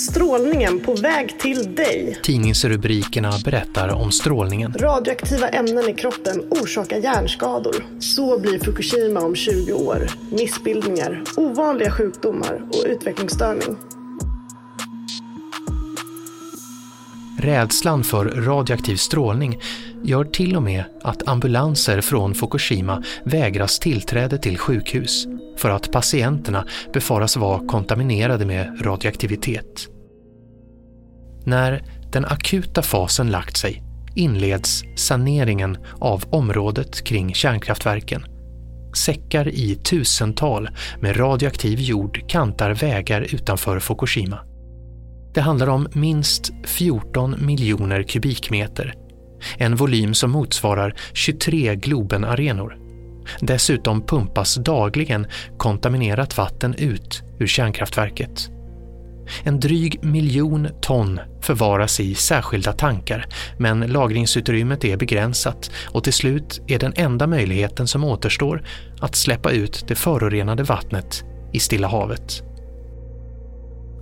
Strålningen 0.00 0.80
på 0.80 0.94
väg 0.94 1.38
till 1.38 1.74
dig. 1.74 2.18
Tidningsrubrikerna 2.22 3.32
berättar 3.44 3.88
om 3.88 4.12
strålningen. 4.12 4.72
Radioaktiva 4.72 5.48
ämnen 5.48 5.88
i 5.88 5.94
kroppen 5.94 6.44
orsakar 6.50 6.96
hjärnskador. 6.96 7.84
Så 7.98 8.40
blir 8.40 8.58
Fukushima 8.58 9.20
om 9.20 9.34
20 9.34 9.72
år. 9.72 10.06
Missbildningar, 10.30 11.22
ovanliga 11.36 11.90
sjukdomar 11.90 12.62
och 12.68 12.84
utvecklingsstörning. 12.86 13.76
Rädslan 17.38 18.04
för 18.04 18.24
radioaktiv 18.24 18.96
strålning 18.96 19.58
gör 20.04 20.24
till 20.24 20.56
och 20.56 20.62
med 20.62 20.84
att 21.02 21.28
ambulanser 21.28 22.00
från 22.00 22.34
Fukushima 22.34 23.02
vägras 23.24 23.78
tillträde 23.78 24.38
till 24.38 24.58
sjukhus 24.58 25.26
för 25.56 25.70
att 25.70 25.92
patienterna 25.92 26.66
befaras 26.92 27.36
vara 27.36 27.66
kontaminerade 27.66 28.46
med 28.46 28.78
radioaktivitet. 28.80 29.88
När 31.44 31.82
den 32.12 32.24
akuta 32.24 32.82
fasen 32.82 33.30
lagt 33.30 33.56
sig 33.56 33.82
inleds 34.14 34.82
saneringen 34.96 35.78
av 35.98 36.24
området 36.30 37.04
kring 37.04 37.34
kärnkraftverken. 37.34 38.24
Säckar 38.96 39.48
i 39.48 39.74
tusental 39.74 40.68
med 41.00 41.20
radioaktiv 41.20 41.80
jord 41.80 42.28
kantar 42.28 42.74
vägar 42.74 43.26
utanför 43.34 43.78
Fukushima. 43.80 44.38
Det 45.34 45.40
handlar 45.40 45.66
om 45.66 45.88
minst 45.92 46.50
14 46.64 47.36
miljoner 47.38 48.02
kubikmeter. 48.02 48.94
En 49.58 49.76
volym 49.76 50.14
som 50.14 50.30
motsvarar 50.30 50.94
23 51.12 51.74
Globenarenor. 51.74 52.76
Dessutom 53.40 54.06
pumpas 54.06 54.54
dagligen 54.54 55.26
kontaminerat 55.58 56.36
vatten 56.36 56.74
ut 56.74 57.22
ur 57.38 57.46
kärnkraftverket. 57.46 58.50
En 59.42 59.60
dryg 59.60 60.04
miljon 60.04 60.68
ton 60.80 61.20
förvaras 61.40 62.00
i 62.00 62.14
särskilda 62.14 62.72
tankar 62.72 63.26
men 63.58 63.80
lagringsutrymmet 63.80 64.84
är 64.84 64.96
begränsat 64.96 65.70
och 65.86 66.04
till 66.04 66.12
slut 66.12 66.60
är 66.66 66.78
den 66.78 66.92
enda 66.96 67.26
möjligheten 67.26 67.86
som 67.86 68.04
återstår 68.04 68.62
att 69.00 69.16
släppa 69.16 69.50
ut 69.50 69.84
det 69.88 69.94
förorenade 69.94 70.62
vattnet 70.62 71.24
i 71.52 71.58
Stilla 71.58 71.88
havet. 71.88 72.42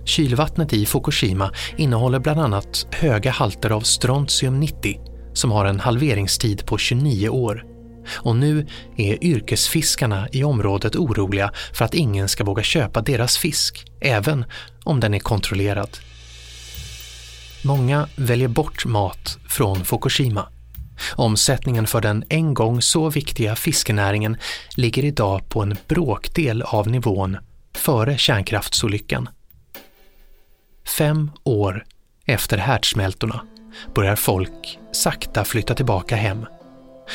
Kylvattnet 0.05 0.73
i 0.73 0.85
Fukushima 0.85 1.51
innehåller 1.77 2.19
bland 2.19 2.39
annat 2.39 2.87
höga 2.91 3.31
halter 3.31 3.69
av 3.69 3.81
strontium-90 3.81 5.08
som 5.33 5.51
har 5.51 5.65
en 5.65 5.79
halveringstid 5.79 6.65
på 6.65 6.77
29 6.77 7.29
år. 7.29 7.65
Och 8.09 8.35
nu 8.35 8.67
är 8.97 9.23
yrkesfiskarna 9.23 10.27
i 10.31 10.43
området 10.43 10.95
oroliga 10.95 11.51
för 11.73 11.85
att 11.85 11.93
ingen 11.93 12.29
ska 12.29 12.43
våga 12.43 12.63
köpa 12.63 13.01
deras 13.01 13.37
fisk, 13.37 13.85
även 14.01 14.45
om 14.83 14.99
den 14.99 15.13
är 15.13 15.19
kontrollerad. 15.19 15.97
Många 17.63 18.07
väljer 18.15 18.47
bort 18.47 18.85
mat 18.85 19.37
från 19.49 19.85
Fukushima. 19.85 20.49
Omsättningen 21.15 21.87
för 21.87 22.01
den 22.01 22.23
en 22.29 22.53
gång 22.53 22.81
så 22.81 23.09
viktiga 23.09 23.55
fiskenäringen 23.55 24.37
ligger 24.75 25.05
idag 25.05 25.49
på 25.49 25.61
en 25.61 25.77
bråkdel 25.87 26.61
av 26.61 26.87
nivån 26.87 27.37
före 27.75 28.17
kärnkraftsolyckan. 28.17 29.29
Fem 30.97 31.31
år 31.43 31.85
efter 32.25 32.57
härdsmältorna 32.57 33.41
börjar 33.95 34.15
folk 34.15 34.79
sakta 34.91 35.43
flytta 35.43 35.73
tillbaka 35.75 36.15
hem. 36.15 36.45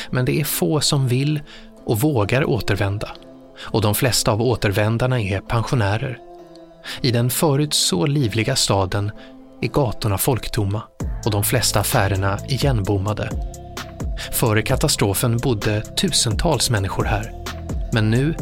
Men 0.09 0.25
det 0.25 0.39
är 0.39 0.43
få 0.43 0.81
som 0.81 1.07
vill 1.07 1.41
och 1.85 1.99
vågar 1.99 2.49
återvända. 2.49 3.09
Och 3.59 3.81
de 3.81 3.95
flesta 3.95 4.31
av 4.31 4.41
återvändarna 4.41 5.21
är 5.21 5.39
pensionärer. 5.39 6.19
I 7.01 7.11
den 7.11 7.29
förut 7.29 7.73
så 7.73 8.05
livliga 8.05 8.55
staden 8.55 9.11
är 9.61 9.67
gatorna 9.67 10.17
folktomma 10.17 10.81
och 11.25 11.31
de 11.31 11.43
flesta 11.43 11.79
affärerna 11.79 12.39
igenbommade. 12.49 13.29
Före 14.31 14.61
katastrofen 14.61 15.37
bodde 15.37 15.81
tusentals 15.81 16.69
människor 16.69 17.03
här. 17.03 17.31
Men 17.93 18.11
nu 18.11 18.35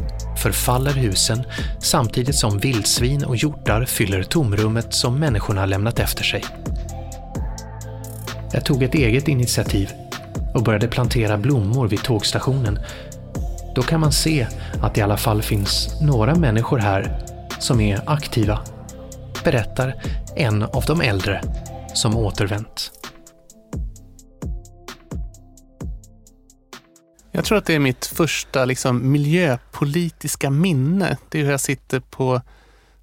förfaller 0.43 0.93
husen 0.93 1.43
samtidigt 1.79 2.35
som 2.35 2.57
vildsvin 2.57 3.23
och 3.23 3.35
hjortar 3.35 3.85
fyller 3.85 4.23
tomrummet 4.23 4.93
som 4.93 5.19
människorna 5.19 5.65
lämnat 5.65 5.99
efter 5.99 6.23
sig. 6.23 6.43
Jag 8.53 8.65
tog 8.65 8.83
ett 8.83 8.95
eget 8.95 9.27
initiativ 9.27 9.91
och 10.53 10.63
började 10.63 10.87
plantera 10.87 11.37
blommor 11.37 11.87
vid 11.87 12.03
tågstationen. 12.03 12.79
Då 13.75 13.81
kan 13.81 13.99
man 13.99 14.11
se 14.11 14.47
att 14.81 14.95
det 14.95 14.99
i 14.99 15.03
alla 15.03 15.17
fall 15.17 15.41
finns 15.41 16.01
några 16.01 16.35
människor 16.35 16.77
här 16.77 17.25
som 17.59 17.81
är 17.81 18.01
aktiva, 18.05 18.59
berättar 19.43 19.95
en 20.35 20.63
av 20.63 20.83
de 20.87 21.01
äldre 21.01 21.41
som 21.93 22.17
återvänt. 22.17 22.91
Jag 27.31 27.45
tror 27.45 27.57
att 27.57 27.65
det 27.65 27.75
är 27.75 27.79
mitt 27.79 28.05
första 28.05 28.65
liksom, 28.65 29.11
miljöpolitiska 29.11 30.49
minne. 30.49 31.17
Det 31.29 31.39
är 31.39 31.43
hur 31.43 31.51
jag 31.51 31.59
sitter 31.59 31.99
på 31.99 32.41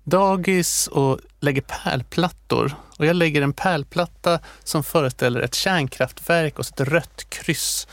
dagis 0.05 0.87
och 0.87 1.19
lägger 1.41 1.63
pärlplattor. 1.63 2.75
Och 3.01 3.07
jag 3.07 3.17
lägger 3.17 3.43
en 3.43 3.53
pärlplatta 3.53 4.39
som 4.65 4.83
föreställer 4.83 5.41
ett 5.41 5.55
kärnkraftverk 5.55 6.59
och 6.59 6.67
ett 6.67 6.81
rött 6.81 7.27
kryss 7.29 7.89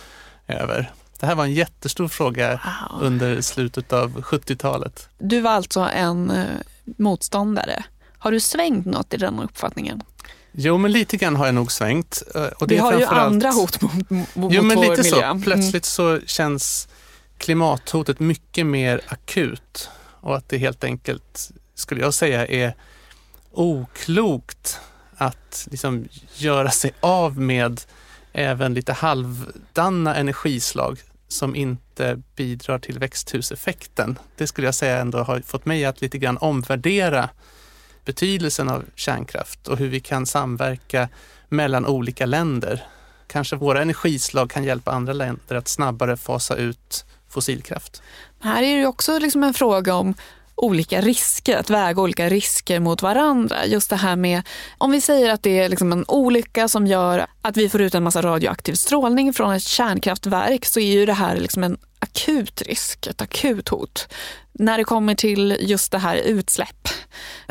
över. 0.48 0.92
Det 1.20 1.26
här 1.26 1.36
var 1.36 1.44
en 1.44 1.54
jättestor 1.54 2.08
fråga 2.08 2.50
wow. 2.50 3.02
under 3.02 3.42
slutet 3.42 3.94
av 3.94 4.22
70-talet. 4.22 5.10
Du 5.18 5.42
var 5.42 5.52
alltså 5.52 5.80
en 5.80 6.32
eh, 6.32 6.46
motståndare. 6.98 7.84
Har 8.18 8.32
du 8.32 8.40
svängt 8.40 8.86
något 8.86 9.14
i 9.14 9.18
den 9.18 9.40
uppfattningen? 9.40 10.04
Jo, 10.52 10.78
men 10.78 10.92
lite 10.92 11.18
grann 11.18 11.36
har 11.36 11.46
jag 11.46 11.56
nog 11.56 11.72
svängt. 11.72 12.24
Eh, 12.36 12.44
och 12.44 12.68
det 12.68 12.76
Vi 12.76 12.82
har 12.82 13.00
ju 13.00 13.06
andra 13.06 13.52
hot 13.52 13.82
mot, 13.82 14.10
mot 14.10 14.54
jo, 14.54 14.64
men 14.64 14.80
lite 14.80 15.04
miljö. 15.04 15.04
Så. 15.04 15.22
Mm. 15.22 15.42
Plötsligt 15.42 15.86
så 15.86 16.20
känns 16.26 16.88
klimathotet 17.38 18.20
mycket 18.20 18.66
mer 18.66 19.02
akut 19.08 19.90
och 20.22 20.38
att 20.38 20.50
det 20.50 20.58
helt 20.58 20.84
enkelt, 20.84 21.52
skulle 21.76 22.02
jag 22.02 22.14
säga, 22.14 22.48
är 22.48 22.74
oklokt 23.52 24.80
att 25.18 25.68
liksom 25.72 26.08
göra 26.36 26.72
sig 26.72 26.94
av 27.00 27.40
med 27.40 27.82
även 28.34 28.74
lite 28.74 28.94
halvdanna 28.94 30.16
energislag 30.16 31.00
som 31.28 31.56
inte 31.56 32.22
bidrar 32.36 32.80
till 32.80 33.00
växthuseffekten. 33.00 34.20
Det 34.36 34.48
skulle 34.48 34.68
jag 34.68 34.76
säga 34.76 34.98
ändå 34.98 35.18
har 35.18 35.40
fått 35.40 35.66
mig 35.66 35.86
att 35.86 36.02
lite 36.02 36.18
grann 36.18 36.38
omvärdera 36.38 37.30
betydelsen 38.06 38.70
av 38.70 38.86
kärnkraft 38.96 39.68
och 39.68 39.78
hur 39.78 39.88
vi 39.88 40.00
kan 40.00 40.26
samverka 40.26 41.10
mellan 41.50 41.86
olika 41.86 42.26
länder. 42.26 42.84
Kanske 43.28 43.56
våra 43.56 43.82
energislag 43.82 44.50
kan 44.50 44.64
hjälpa 44.64 44.92
andra 44.92 45.14
länder 45.14 45.56
att 45.56 45.68
snabbare 45.68 46.18
fasa 46.18 46.56
ut 46.56 47.06
fossilkraft. 47.30 48.02
Här 48.40 48.64
är 48.64 48.78
det 48.78 48.86
också 48.86 49.20
liksom 49.20 49.44
en 49.44 49.54
fråga 49.54 49.96
om 49.96 50.14
olika 50.58 51.02
risker, 51.02 51.58
att 51.58 51.70
väga 51.70 52.02
olika 52.02 52.30
risker 52.30 52.80
mot 52.80 53.02
varandra. 53.02 53.66
Just 53.66 53.90
det 53.90 53.96
här 53.96 54.16
med, 54.16 54.42
om 54.78 54.92
vi 54.92 55.02
säger 55.02 55.34
att 55.34 55.44
det 55.44 55.60
är 55.60 55.70
liksom 55.70 55.92
en 55.92 56.06
olycka 56.08 56.68
som 56.68 56.88
gör 56.88 57.26
att 57.42 57.58
vi 57.58 57.70
får 57.70 57.82
ut 57.82 57.96
en 57.96 58.04
massa 58.04 58.22
radioaktiv 58.22 58.74
strålning 58.74 59.34
från 59.34 59.54
ett 59.54 59.64
kärnkraftverk 59.64 60.66
så 60.66 60.80
är 60.80 60.94
ju 60.94 61.06
det 61.06 61.14
här 61.14 61.38
liksom 61.38 61.64
en 61.64 61.78
akut 62.00 62.62
risk, 62.62 63.08
ett 63.08 63.22
akut 63.22 63.70
hot. 63.70 64.08
När 64.60 64.78
det 64.78 64.84
kommer 64.84 65.16
till 65.16 65.58
just 65.60 65.92
det 65.92 65.98
här 65.98 66.16
utsläpp 66.16 66.88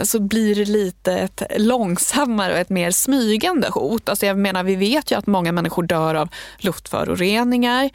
så 0.03 0.21
blir 0.21 0.55
det 0.55 0.65
lite 0.65 1.13
ett 1.13 1.43
långsammare 1.57 2.53
och 2.53 2.59
ett 2.59 2.71
mer 2.71 2.91
smygande 2.91 3.69
hot. 3.69 4.09
Alltså 4.09 4.27
jag 4.27 4.39
menar, 4.39 4.65
vi 4.65 4.77
vet 4.77 5.11
ju 5.11 5.19
att 5.19 5.27
många 5.27 5.53
människor 5.53 5.83
dör 5.83 6.15
av 6.15 6.29
luftföroreningar. 6.59 7.91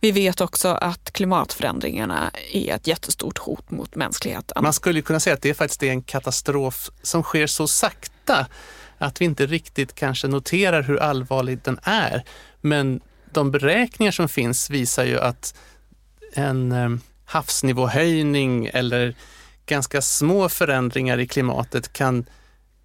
Vi 0.00 0.12
vet 0.12 0.40
också 0.40 0.68
att 0.68 1.12
klimatförändringarna 1.12 2.30
är 2.52 2.74
ett 2.74 2.86
jättestort 2.86 3.38
hot 3.38 3.70
mot 3.70 3.94
mänskligheten. 3.94 4.62
Man 4.62 4.72
skulle 4.72 5.02
kunna 5.02 5.20
säga 5.20 5.34
att 5.34 5.42
det 5.42 5.50
är 5.50 5.54
faktiskt 5.54 5.82
en 5.82 6.02
katastrof 6.02 6.90
som 7.02 7.22
sker 7.22 7.46
så 7.46 7.68
sakta 7.68 8.46
att 8.98 9.20
vi 9.20 9.24
inte 9.24 9.46
riktigt 9.46 9.94
kanske 9.94 10.28
noterar 10.28 10.82
hur 10.82 10.96
allvarlig 10.96 11.58
den 11.64 11.78
är. 11.82 12.24
Men 12.60 13.00
de 13.32 13.50
beräkningar 13.50 14.12
som 14.12 14.28
finns 14.28 14.70
visar 14.70 15.04
ju 15.04 15.20
att 15.20 15.54
en 16.32 16.72
eh, 16.72 16.88
havsnivåhöjning 17.26 18.66
eller 18.66 19.14
ganska 19.66 20.02
små 20.02 20.48
förändringar 20.48 21.18
i 21.18 21.26
klimatet 21.26 21.92
kan 21.92 22.26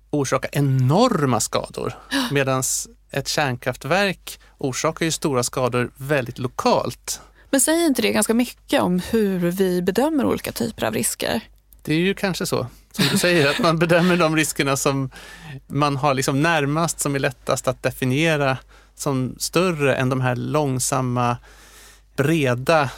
orsaka 0.09 0.47
enorma 0.51 1.39
skador. 1.39 1.93
Medan 2.31 2.63
ett 3.11 3.27
kärnkraftverk 3.27 4.39
orsakar 4.57 5.05
ju 5.05 5.11
stora 5.11 5.43
skador 5.43 5.91
väldigt 5.97 6.39
lokalt. 6.39 7.21
Men 7.49 7.61
säger 7.61 7.85
inte 7.85 8.01
det 8.01 8.11
ganska 8.11 8.33
mycket 8.33 8.81
om 8.81 9.01
hur 9.09 9.51
vi 9.51 9.81
bedömer 9.81 10.25
olika 10.25 10.51
typer 10.51 10.85
av 10.85 10.93
risker? 10.93 11.41
Det 11.81 11.93
är 11.93 11.99
ju 11.99 12.13
kanske 12.13 12.45
så, 12.45 12.67
som 12.91 13.05
du 13.11 13.17
säger, 13.17 13.49
att 13.49 13.59
man 13.59 13.79
bedömer 13.79 14.17
de 14.17 14.35
riskerna 14.35 14.77
som 14.77 15.09
man 15.67 15.97
har 15.97 16.13
liksom 16.13 16.41
närmast, 16.41 16.99
som 16.99 17.15
är 17.15 17.19
lättast 17.19 17.67
att 17.67 17.83
definiera 17.83 18.57
som 18.95 19.35
större 19.39 19.95
än 19.95 20.09
de 20.09 20.21
här 20.21 20.35
långsamma, 20.35 21.37
breda 22.15 22.89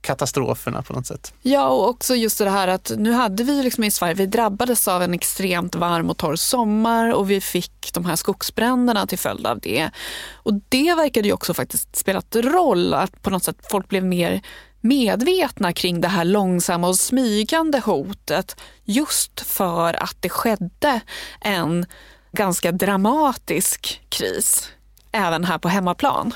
katastroferna 0.00 0.82
på 0.82 0.92
något 0.92 1.06
sätt. 1.06 1.34
Ja, 1.42 1.68
och 1.68 1.88
också 1.88 2.14
just 2.14 2.38
det 2.38 2.50
här 2.50 2.68
att 2.68 2.92
nu 2.96 3.12
hade 3.12 3.44
vi 3.44 3.62
liksom 3.62 3.84
i 3.84 3.90
Sverige, 3.90 4.14
vi 4.14 4.26
drabbades 4.26 4.88
av 4.88 5.02
en 5.02 5.14
extremt 5.14 5.74
varm 5.74 6.10
och 6.10 6.16
torr 6.16 6.36
sommar 6.36 7.14
och 7.14 7.30
vi 7.30 7.40
fick 7.40 7.90
de 7.92 8.04
här 8.04 8.16
skogsbränderna 8.16 9.06
till 9.06 9.18
följd 9.18 9.46
av 9.46 9.60
det. 9.60 9.90
Och 10.32 10.54
det 10.68 10.94
verkade 10.94 11.28
ju 11.28 11.34
också 11.34 11.54
faktiskt 11.54 11.96
spelat 11.96 12.36
roll, 12.36 12.94
att 12.94 13.22
på 13.22 13.30
något 13.30 13.44
sätt 13.44 13.56
folk 13.70 13.88
blev 13.88 14.04
mer 14.04 14.42
medvetna 14.80 15.72
kring 15.72 16.00
det 16.00 16.08
här 16.08 16.24
långsamma 16.24 16.88
och 16.88 16.98
smygande 16.98 17.78
hotet 17.78 18.56
just 18.84 19.40
för 19.40 20.02
att 20.02 20.16
det 20.20 20.28
skedde 20.28 21.00
en 21.40 21.86
ganska 22.32 22.72
dramatisk 22.72 24.02
kris 24.08 24.70
även 25.12 25.44
här 25.44 25.58
på 25.58 25.68
hemmaplan. 25.68 26.32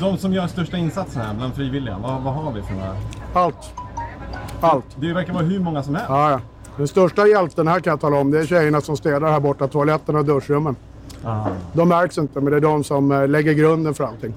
De 0.00 0.18
som 0.18 0.32
gör 0.32 0.46
största 0.46 0.76
insatsen 0.76 1.22
här 1.22 1.34
bland 1.34 1.54
frivilliga, 1.54 1.96
vad, 2.02 2.22
vad 2.22 2.34
har 2.34 2.52
vi 2.52 2.62
för 2.62 2.74
några? 2.74 2.96
Allt. 3.34 3.72
Allt. 4.60 4.84
Det 4.96 5.12
verkar 5.12 5.32
vara 5.32 5.44
hur 5.44 5.60
många 5.60 5.82
som 5.82 5.94
helst. 5.94 6.10
Ja, 6.10 6.30
ja. 6.30 6.40
Den 6.76 6.88
största 6.88 7.26
hjälten 7.26 7.68
här 7.68 7.80
kan 7.80 7.90
jag 7.90 8.00
tala 8.00 8.16
om, 8.16 8.30
det 8.30 8.38
är 8.40 8.46
tjejerna 8.46 8.80
som 8.80 8.96
städar 8.96 9.30
här 9.32 9.40
borta, 9.40 9.68
toaletterna 9.68 10.18
och 10.18 10.24
duschrummen. 10.24 10.76
Aha. 11.24 11.50
De 11.72 11.88
märks 11.88 12.18
inte, 12.18 12.40
men 12.40 12.50
det 12.50 12.56
är 12.56 12.60
de 12.60 12.84
som 12.84 13.12
eh, 13.12 13.28
lägger 13.28 13.52
grunden 13.52 13.94
för 13.94 14.04
allting. 14.04 14.34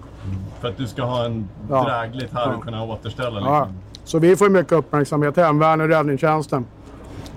För 0.62 0.68
att 0.68 0.78
du 0.78 0.88
ska 0.88 1.04
ha 1.04 1.26
en 1.26 1.50
Ja. 1.70 1.84
drägligt 1.84 2.34
här 2.34 2.48
och 2.48 2.54
Ja. 2.56 2.60
kunna 2.62 2.84
återställa 2.84 3.40
Ja. 3.42 3.60
liksom. 3.60 3.78
Så 4.04 4.20
vi 4.20 4.36
får 4.36 4.50
mycket 4.50 4.72
uppmärksamhet. 4.72 5.38
Hemvärnet, 5.38 5.90
Räddningstjänsten, 5.90 6.66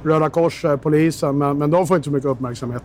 Röda 0.03 0.31
Korset, 0.31 0.83
polisen. 0.83 1.39
Men, 1.39 1.59
men 1.59 1.71
de 1.71 1.87
får 1.87 1.97
inte 1.97 2.05
så 2.09 2.13
mycket 2.13 2.29
uppmärksamhet. 2.31 2.83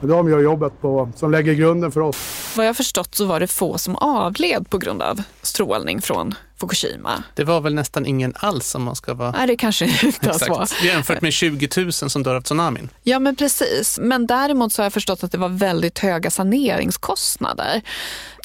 Men 0.00 0.10
de 0.10 0.28
gör 0.28 0.38
jobbet 0.38 0.80
på, 0.80 1.08
som 1.16 1.30
lägger 1.30 1.54
grunden 1.54 1.90
för 1.90 2.00
oss. 2.00 2.39
Vad 2.56 2.66
jag 2.66 2.76
förstått 2.76 3.14
så 3.14 3.24
var 3.24 3.40
det 3.40 3.46
få 3.46 3.78
som 3.78 3.96
avled 3.96 4.70
på 4.70 4.78
grund 4.78 5.02
av 5.02 5.22
strålning 5.42 6.02
från 6.02 6.34
Fukushima. 6.60 7.22
Det 7.34 7.44
var 7.44 7.60
väl 7.60 7.74
nästan 7.74 8.06
ingen 8.06 8.34
alls 8.36 8.74
om 8.74 8.82
man 8.82 8.96
ska 8.96 9.14
vara... 9.14 9.30
Nej, 9.30 9.46
det 9.46 9.56
kanske 9.56 9.84
inte 10.06 10.26
ens 10.26 10.48
var. 10.48 10.68
Jämfört 10.84 11.20
med 11.20 11.32
20 11.32 11.68
000 11.76 11.92
som 11.92 12.22
dör 12.22 12.34
av 12.34 12.40
tsunamin. 12.42 12.88
Ja, 13.02 13.18
men 13.18 13.36
precis. 13.36 13.98
Men 14.02 14.26
däremot 14.26 14.72
så 14.72 14.82
har 14.82 14.84
jag 14.84 14.92
förstått 14.92 15.24
att 15.24 15.32
det 15.32 15.38
var 15.38 15.48
väldigt 15.48 15.98
höga 15.98 16.30
saneringskostnader. 16.30 17.82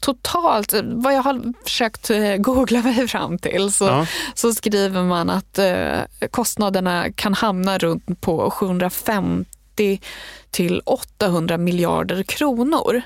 Totalt, 0.02 0.74
vad 0.84 1.14
jag 1.14 1.22
har 1.22 1.54
försökt 1.64 2.10
eh, 2.10 2.36
googla 2.38 2.82
mig 2.82 3.08
fram 3.08 3.38
till, 3.38 3.72
så, 3.74 3.86
Ja. 3.86 4.08
så 4.34 4.54
skriver 4.54 5.04
man 5.04 5.30
att 5.30 5.60
eh, 5.60 6.28
kostnaderna 6.32 7.12
kan 7.16 7.34
hamna 7.34 7.78
runt 7.78 8.22
på 8.22 8.52
750 8.52 10.02
till 10.52 10.82
800 10.86 11.58
miljarder 11.58 12.24
kronor 12.24 13.02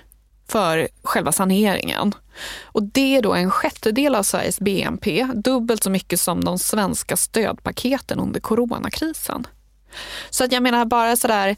för 0.51 0.87
själva 1.03 1.31
saneringen. 1.31 2.13
Och 2.63 2.83
det 2.83 3.15
är 3.15 3.21
då 3.21 3.33
en 3.33 3.51
sjättedel 3.51 4.15
av 4.15 4.23
Sveriges 4.23 4.59
BNP, 4.59 5.27
dubbelt 5.35 5.83
så 5.83 5.89
mycket 5.89 6.19
som 6.19 6.43
de 6.43 6.59
svenska 6.59 7.17
stödpaketen 7.17 8.19
under 8.19 8.39
coronakrisen. 8.39 9.47
Så 10.29 10.43
att 10.43 10.51
jag 10.51 10.63
menar 10.63 10.85
bara 10.85 11.15
sådär, 11.15 11.55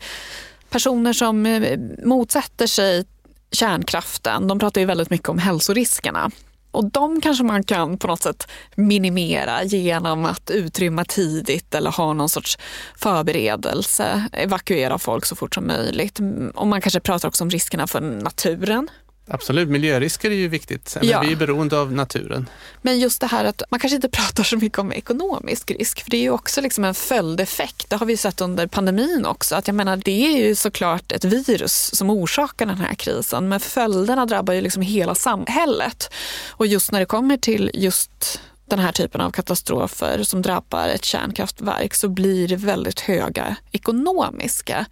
personer 0.70 1.14
som 1.14 1.46
eh, 1.46 1.80
motsätter 2.06 2.68
sig 2.68 3.06
kärnkraften, 3.52 4.48
de 4.48 4.60
pratar 4.60 4.82
ju 4.82 4.88
väldigt 4.88 5.10
mycket 5.10 5.30
om 5.30 5.38
hälsoriskerna. 5.38 6.32
Och 6.72 6.92
de 6.92 7.22
kanske 7.22 7.44
man 7.44 7.64
kan 7.64 7.98
på 7.98 8.08
något 8.08 8.24
sätt 8.24 8.48
minimera 8.76 9.64
genom 9.64 10.26
att 10.26 10.50
utrymma 10.50 11.06
tidigt 11.06 11.76
eller 11.76 11.92
ha 11.92 12.14
någon 12.14 12.30
sorts 12.30 12.58
förberedelse, 12.98 14.28
evakuera 14.34 14.98
folk 14.98 15.26
så 15.26 15.36
fort 15.36 15.54
som 15.56 15.68
möjligt. 15.68 16.20
Och 16.56 16.68
man 16.68 16.82
kanske 16.82 17.00
pratar 17.00 17.28
också 17.28 17.44
om 17.44 17.50
riskerna 17.50 17.88
för 17.88 18.02
naturen. 18.02 18.90
Absolut, 19.28 19.70
miljörisker 19.70 20.32
är 20.32 20.36
ju 20.36 20.48
viktigt. 20.48 20.98
Men 21.00 21.10
Ja. 21.10 21.22
Vi 21.22 21.32
är 21.32 21.36
beroende 21.36 21.80
av 21.80 21.94
naturen. 21.94 22.50
Men 22.82 23.00
just 23.00 23.22
det 23.22 23.28
här 23.28 23.46
att 23.46 23.64
man 23.70 23.80
kanske 23.80 23.96
inte 23.96 24.10
pratar 24.10 24.44
så 24.44 24.58
mycket 24.58 24.80
om 24.80 24.94
ekonomisk 24.94 25.72
risk, 25.72 26.04
för 26.04 26.12
det 26.12 26.18
är 26.18 26.22
ju 26.22 26.30
också 26.30 26.62
liksom 26.62 26.84
en 26.84 26.94
följdeffekt. 26.94 27.90
Det 27.90 27.96
har 27.96 28.06
vi 28.06 28.18
sett 28.18 28.42
under 28.42 28.68
pandemin 28.68 29.26
också. 29.26 29.56
Att 29.56 29.68
jag 29.68 29.76
menar, 29.76 29.98
det 29.98 30.26
är 30.26 30.38
ju 30.48 30.56
såklart 30.56 31.12
ett 31.12 31.26
virus 31.26 31.96
som 31.96 32.10
orsakar 32.10 32.66
den 32.66 32.78
här 32.78 32.94
krisen, 32.94 33.50
men 33.50 33.60
följderna 33.60 34.26
drabbar 34.26 34.54
ju 34.54 34.62
liksom 34.62 34.82
hela 34.82 35.16
samhället. 35.16 36.14
Och 36.50 36.68
just 36.68 36.92
när 36.92 37.00
det 37.00 37.06
kommer 37.06 37.38
till 37.38 37.72
just 37.74 38.40
den 38.72 38.80
här 38.80 38.92
typen 38.92 39.22
av 39.22 39.32
katastrofer 39.32 40.24
som 40.24 40.42
drabbar 40.42 40.88
ett 40.88 41.06
kärnkraftverk 41.06 41.94
så 41.94 42.10
blir 42.10 42.48
det 42.48 42.56
väldigt 42.56 43.00
höga 43.00 43.56
ekonomiska 43.72 44.86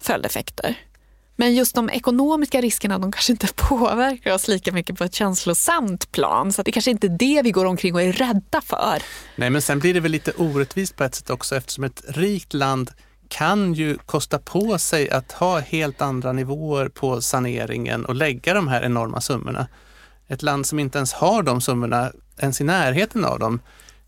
följdeffekter. 0.00 0.74
Men 1.36 1.54
just 1.54 1.74
de 1.74 1.90
ekonomiska 1.90 2.60
riskerna 2.60 2.98
de 2.98 3.12
kanske 3.12 3.32
inte 3.32 3.46
påverkar 3.56 4.34
oss 4.34 4.48
lika 4.48 4.72
mycket 4.72 4.98
på 4.98 5.04
ett 5.04 5.14
känslosamt 5.14 6.12
plan. 6.12 6.52
Så 6.52 6.62
det 6.62 6.72
kanske 6.72 6.90
inte 6.90 7.06
är 7.06 7.18
det 7.18 7.42
vi 7.42 7.50
går 7.50 7.64
omkring 7.64 7.94
och 7.94 8.02
är 8.02 8.12
rädda 8.12 8.60
för. 8.60 9.02
Nej, 9.36 9.50
men 9.50 9.62
sen 9.62 9.78
blir 9.78 9.94
det 9.94 10.00
väl 10.00 10.12
lite 10.12 10.32
orättvist 10.32 10.96
på 10.96 11.04
ett 11.04 11.14
sätt 11.14 11.30
också 11.30 11.56
eftersom 11.56 11.84
ett 11.84 12.02
rikt 12.08 12.54
land 12.54 12.90
kan 13.28 13.74
ju 13.74 13.98
kosta 14.06 14.38
på 14.38 14.78
sig 14.78 15.10
att 15.10 15.32
ha 15.32 15.58
helt 15.60 16.02
andra 16.02 16.32
nivåer 16.32 16.88
på 16.88 17.20
saneringen 17.20 18.04
och 18.04 18.14
lägga 18.14 18.54
de 18.54 18.68
här 18.68 18.82
enorma 18.82 19.20
summorna. 19.20 19.68
Ett 20.28 20.42
land 20.42 20.66
som 20.66 20.78
inte 20.78 20.98
ens 20.98 21.12
har 21.12 21.42
de 21.42 21.60
summorna, 21.60 22.12
ens 22.38 22.60
i 22.60 22.64
närheten 22.64 23.24
av 23.24 23.38
dem, 23.38 23.60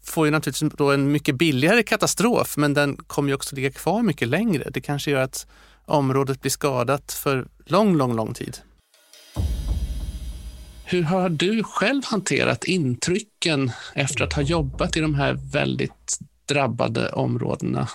får 0.04 0.26
ju 0.26 0.30
naturligtvis 0.30 0.72
då 0.72 0.90
en 0.90 1.12
mycket 1.12 1.34
billigare 1.34 1.82
katastrof, 1.82 2.56
men 2.56 2.74
den 2.74 2.96
kommer 2.96 3.28
ju 3.28 3.34
också 3.34 3.56
ligga 3.56 3.70
kvar 3.70 4.02
mycket 4.02 4.28
längre. 4.28 4.70
Det 4.70 4.80
kanske 4.80 5.10
gör 5.10 5.22
att 5.22 5.46
området 5.88 6.40
blir 6.40 6.50
skadat 6.50 7.12
för 7.12 7.46
lång, 7.66 7.96
lång, 7.96 8.16
lång 8.16 8.34
tid. 8.34 8.56
Hur 10.86 11.02
har 11.02 11.28
du 11.28 11.62
själv 11.62 12.02
hanterat 12.04 12.64
intrycken 12.64 13.70
efter 13.94 14.24
att 14.24 14.32
ha 14.32 14.42
jobbat 14.42 14.96
i 14.96 15.00
de 15.00 15.14
här 15.14 15.36
väldigt 15.52 16.18
drabbade 16.48 17.08
områdena? 17.08 17.88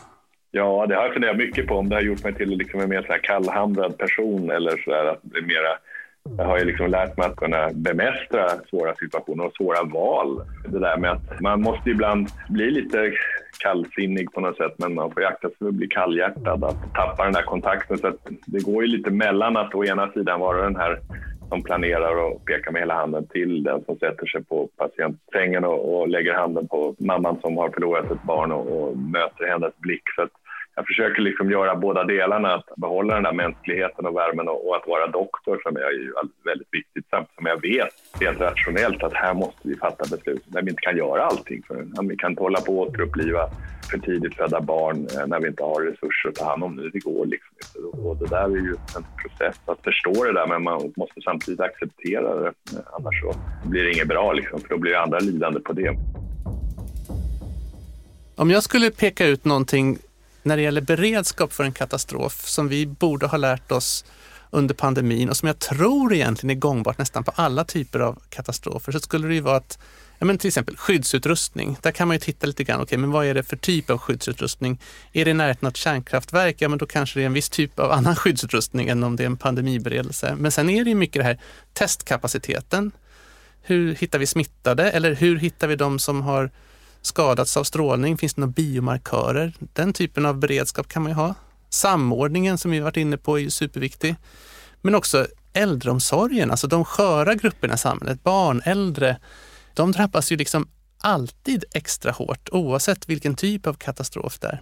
Ja, 0.51 0.85
det 0.87 0.95
har 0.95 1.03
jag 1.03 1.13
funderat 1.13 1.37
mycket 1.37 1.67
på 1.67 1.75
om 1.75 1.89
det 1.89 1.95
har 1.95 2.01
gjort 2.01 2.23
mig 2.23 2.33
till 2.33 2.49
liksom 2.49 2.79
en 2.79 2.89
mer 2.89 3.01
så 3.01 3.07
här 3.07 3.23
kallhamrad 3.23 3.97
person 3.97 4.51
eller 4.51 4.81
så 4.83 4.89
där, 4.89 5.05
att 5.05 5.19
det 5.21 5.37
är 5.37 5.41
mera 5.41 5.77
jag 6.37 6.45
har 6.45 6.59
ju 6.59 6.65
liksom 6.65 6.89
lärt 6.89 7.17
mig 7.17 7.27
att 7.27 7.35
kunna 7.35 7.69
bemästra 7.73 8.49
svåra 8.69 8.95
situationer 8.95 9.45
och 9.45 9.53
svåra 9.53 9.83
val. 9.83 10.41
Det 10.67 10.79
där 10.79 10.97
med 10.97 11.11
att 11.11 11.41
man 11.41 11.61
måste 11.61 11.89
ibland 11.89 12.27
bli 12.49 12.71
lite 12.71 13.11
kallsinnig 13.59 14.31
på 14.31 14.41
något 14.41 14.57
sätt, 14.57 14.73
men 14.77 14.93
man 14.93 15.11
får 15.11 15.21
ju 15.21 15.27
akta 15.27 15.47
sig 15.47 15.57
för 15.57 15.67
att 15.67 15.73
bli 15.73 15.87
kallhjärtad, 15.87 16.63
att 16.63 16.93
tappa 16.93 17.23
den 17.23 17.33
där 17.33 17.41
kontakten. 17.41 17.97
Så 17.97 18.07
att 18.07 18.27
det 18.45 18.65
går 18.65 18.83
ju 18.83 18.89
lite 18.89 19.11
mellan 19.11 19.57
att 19.57 19.75
å 19.75 19.85
ena 19.85 20.11
sidan 20.11 20.39
vara 20.39 20.63
den 20.63 20.75
här 20.75 20.99
som 21.49 21.63
planerar 21.63 22.15
och 22.15 22.45
pekar 22.45 22.71
med 22.71 22.81
hela 22.81 22.93
handen 22.93 23.27
till 23.27 23.63
den 23.63 23.83
som 23.85 23.97
sätter 23.97 24.25
sig 24.25 24.43
på 24.43 24.69
patientsängen 24.77 25.63
och, 25.65 26.01
och 26.01 26.07
lägger 26.07 26.33
handen 26.33 26.67
på 26.67 26.95
mamman 26.97 27.37
som 27.41 27.57
har 27.57 27.69
förlorat 27.69 28.11
ett 28.11 28.23
barn 28.23 28.51
och, 28.51 28.83
och 28.83 28.97
möter 28.97 29.47
hennes 29.47 29.77
blick. 29.77 30.03
Så 30.15 30.21
att 30.21 30.31
jag 30.75 30.87
försöker 30.87 31.21
liksom 31.21 31.51
göra 31.51 31.75
båda 31.75 32.03
delarna, 32.03 32.53
att 32.53 32.75
behålla 32.77 33.13
den 33.13 33.23
där 33.23 33.33
mänskligheten 33.33 34.05
och 34.05 34.15
värmen 34.15 34.47
och, 34.47 34.67
och 34.67 34.75
att 34.75 34.87
vara 34.87 35.07
doktor 35.07 35.59
som 35.63 35.77
är 35.77 35.91
ju 35.91 36.13
väldigt 36.45 36.67
viktigt 36.71 37.05
samtidigt 37.09 37.35
som 37.35 37.45
jag 37.45 37.61
vet 37.61 37.93
helt 38.21 38.39
rationellt 38.39 39.03
att 39.03 39.13
här 39.13 39.33
måste 39.33 39.67
vi 39.67 39.75
fatta 39.75 40.15
beslut 40.15 40.43
när 40.47 40.61
vi 40.61 40.69
inte 40.69 40.81
kan 40.81 40.97
göra 40.97 41.25
allting. 41.25 41.63
För 41.67 42.07
vi 42.09 42.15
kan 42.15 42.31
inte 42.31 42.43
hålla 42.43 42.61
på 42.61 42.83
att 42.83 42.89
återuppliva 42.89 43.49
för 43.91 43.97
tidigt 43.97 44.35
födda 44.35 44.61
barn 44.61 45.07
eh, 45.17 45.27
när 45.27 45.39
vi 45.39 45.47
inte 45.47 45.63
har 45.63 45.81
resurser 45.81 46.29
att 46.29 46.35
ta 46.35 46.45
hand 46.49 46.63
om 46.63 46.75
det. 46.75 46.89
Det 46.89 46.99
går 46.99 47.25
liksom 47.25 47.55
inte. 47.63 47.97
Och 47.97 48.17
det 48.17 48.25
där 48.25 48.43
är 48.43 48.49
ju 48.49 48.75
en 48.97 49.05
process 49.21 49.55
att 49.65 49.83
förstå 49.83 50.23
det 50.23 50.33
där 50.33 50.47
men 50.47 50.63
man 50.63 50.93
måste 50.95 51.21
samtidigt 51.21 51.59
acceptera 51.59 52.35
det. 52.35 52.47
Eh, 52.47 52.79
annars 52.93 53.21
så 53.21 53.35
blir 53.69 53.83
det 53.83 53.91
inget 53.91 54.07
bra 54.07 54.33
liksom, 54.33 54.59
för 54.59 54.69
då 54.69 54.77
blir 54.77 54.95
andra 54.95 55.19
lidande 55.19 55.59
på 55.59 55.73
det. 55.73 55.97
Om 58.35 58.49
jag 58.49 58.63
skulle 58.63 58.91
peka 58.91 59.25
ut 59.25 59.45
någonting 59.45 59.97
när 60.43 60.57
det 60.57 60.63
gäller 60.63 60.81
beredskap 60.81 61.53
för 61.53 61.63
en 61.63 61.73
katastrof 61.73 62.47
som 62.47 62.67
vi 62.67 62.85
borde 62.85 63.27
ha 63.27 63.37
lärt 63.37 63.71
oss 63.71 64.05
under 64.49 64.75
pandemin 64.75 65.29
och 65.29 65.37
som 65.37 65.47
jag 65.47 65.59
tror 65.59 66.13
egentligen 66.13 66.57
är 66.57 66.59
gångbart 66.59 66.97
nästan 66.97 67.23
på 67.23 67.31
alla 67.35 67.63
typer 67.63 67.99
av 67.99 68.19
katastrofer 68.29 68.91
så 68.91 68.99
skulle 68.99 69.27
det 69.27 69.33
ju 69.33 69.41
vara 69.41 69.57
att 69.57 69.77
Ja, 70.23 70.25
men 70.25 70.37
till 70.37 70.47
exempel 70.47 70.77
skyddsutrustning. 70.77 71.77
Där 71.81 71.91
kan 71.91 72.07
man 72.07 72.15
ju 72.15 72.19
titta 72.19 72.47
lite 72.47 72.63
grann, 72.63 72.81
okay, 72.81 72.97
men 72.97 73.11
vad 73.11 73.25
är 73.25 73.33
det 73.33 73.43
för 73.43 73.57
typ 73.57 73.89
av 73.89 73.97
skyddsutrustning? 73.97 74.79
Är 75.13 75.25
det 75.25 75.31
i 75.31 75.33
närheten 75.33 75.67
av 75.67 75.69
ett 75.69 75.77
kärnkraftverk, 75.77 76.55
ja 76.59 76.69
men 76.69 76.77
då 76.77 76.85
kanske 76.85 77.19
det 77.19 77.23
är 77.23 77.25
en 77.25 77.33
viss 77.33 77.49
typ 77.49 77.79
av 77.79 77.91
annan 77.91 78.15
skyddsutrustning 78.15 78.87
än 78.87 79.03
om 79.03 79.15
det 79.15 79.23
är 79.23 79.25
en 79.25 79.37
pandemiberedelse. 79.37 80.35
Men 80.39 80.51
sen 80.51 80.69
är 80.69 80.83
det 80.83 80.89
ju 80.89 80.95
mycket 80.95 81.19
det 81.19 81.23
här 81.23 81.39
testkapaciteten. 81.73 82.91
Hur 83.61 83.95
hittar 83.95 84.19
vi 84.19 84.25
smittade 84.25 84.91
eller 84.91 85.15
hur 85.15 85.37
hittar 85.37 85.67
vi 85.67 85.75
de 85.75 85.99
som 85.99 86.21
har 86.21 86.51
skadats 87.03 87.57
av 87.57 87.63
strålning? 87.63 88.17
Finns 88.17 88.33
det 88.33 88.41
några 88.41 88.51
biomarkörer? 88.51 89.53
Den 89.59 89.93
typen 89.93 90.25
av 90.25 90.37
beredskap 90.37 90.87
kan 90.87 91.01
man 91.01 91.11
ju 91.11 91.15
ha. 91.15 91.35
Samordningen 91.69 92.57
som 92.57 92.71
vi 92.71 92.79
varit 92.79 92.97
inne 92.97 93.17
på 93.17 93.37
är 93.37 93.41
ju 93.41 93.49
superviktig. 93.49 94.15
Men 94.81 94.95
också 94.95 95.27
äldreomsorgen, 95.53 96.51
alltså 96.51 96.67
de 96.67 96.85
sköra 96.85 97.35
grupperna 97.35 97.73
i 97.73 97.77
samhället, 97.77 98.23
barn, 98.23 98.61
äldre, 98.65 99.17
de 99.73 99.91
drabbas 99.91 100.31
ju 100.31 100.37
liksom 100.37 100.67
alltid 100.97 101.65
extra 101.73 102.11
hårt 102.11 102.49
oavsett 102.51 103.09
vilken 103.09 103.35
typ 103.35 103.67
av 103.67 103.73
katastrof 103.73 104.39
det 104.39 104.47
är. 104.47 104.61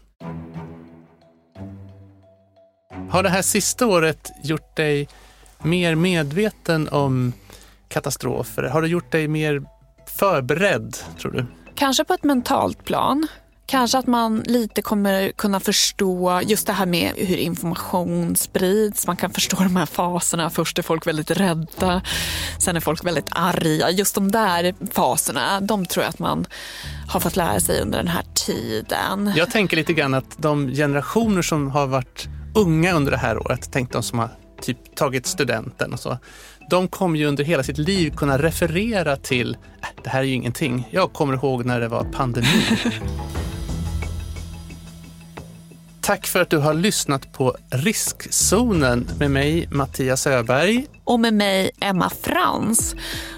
Har 3.10 3.24
det 3.24 3.30
här 3.30 3.42
sista 3.42 3.88
året 3.88 4.32
gjort 4.44 4.76
dig 4.76 5.08
mer 5.64 5.96
medveten 5.96 6.89
om 6.89 7.34
katastrofer? 7.88 8.64
Har 8.64 8.82
det 8.82 8.88
gjort 8.88 9.12
dig 9.12 9.28
mer 9.28 9.64
förberedd, 10.20 10.98
tror 11.20 11.32
du? 11.32 11.46
Kanske 11.82 12.03
på 12.03 12.13
ett 12.13 12.23
mentalt 12.23 12.86
plan. 12.86 13.27
Kanske 13.65 13.97
att 13.97 14.07
man 14.07 14.43
lite 14.45 14.82
kommer 14.82 15.32
kunna 15.32 15.59
förstå 15.59 16.41
just 16.43 16.67
det 16.67 16.73
här 16.73 16.86
med 16.86 17.11
hur 17.15 17.38
information 17.38 18.36
sprids. 18.36 19.07
Man 19.07 19.17
kan 19.17 19.32
förstå 19.32 19.57
de 19.57 19.75
här 19.75 19.86
faserna. 19.86 20.49
Först 20.49 20.79
är 20.79 20.84
folk 20.84 21.07
väldigt 21.07 21.32
rädda, 21.32 22.01
sen 22.59 22.75
är 22.75 22.79
folk 22.79 23.05
väldigt 23.05 23.29
arga. 23.32 23.89
Just 23.89 24.15
de 24.15 24.32
där 24.32 24.75
faserna, 24.91 25.61
de 25.61 25.86
tror 25.86 26.03
jag 26.03 26.09
att 26.09 26.19
man 26.19 26.45
har 27.07 27.19
fått 27.19 27.36
lära 27.36 27.59
sig 27.59 27.82
under 27.82 27.97
den 27.97 28.07
här 28.07 28.25
tiden. 28.34 29.34
Jag 29.36 29.51
tänker 29.51 29.77
lite 29.77 29.93
grann 29.93 30.13
att 30.13 30.38
de 30.38 30.67
generationer 30.67 31.41
som 31.41 31.71
har 31.71 31.88
varit 31.88 32.27
unga 32.55 32.93
under 32.93 33.11
det 33.11 33.17
här 33.17 33.38
året, 33.38 33.69
tänk 33.71 33.91
de 33.91 34.03
som 34.03 34.19
har 34.19 34.29
typ 34.62 34.95
tagit 34.95 35.26
studenten 35.26 35.93
och 35.93 35.99
så. 35.99 36.18
De 36.70 36.88
kommer 36.88 37.20
ju 37.20 37.26
under 37.26 37.43
hela 37.43 37.64
sitt 37.64 37.78
liv 37.78 38.12
kunna 38.16 38.38
referera 38.38 39.16
till, 39.16 39.57
äh, 39.82 39.88
det 40.03 40.09
här 40.09 40.20
är 40.20 40.24
ju 40.24 40.34
ingenting. 40.34 40.88
Jag 40.91 41.14
kommer 41.14 41.34
ihåg 41.34 41.66
när 41.66 41.80
det 41.80 41.88
var 41.88 42.03
pandemi. 42.03 42.64
Tack 46.01 46.28
för 46.28 46.41
att 46.41 46.49
du 46.49 46.57
har 46.57 46.74
lyssnat 46.74 47.34
på 47.34 47.55
Riskzonen 47.70 49.09
med 49.20 49.32
mig 49.32 49.68
Mattias 49.72 50.28
Öberg. 50.28 50.86
Och 51.03 51.20
med 51.20 51.34
mig 51.34 51.72
Emma 51.82 52.09
Frans. 52.09 52.95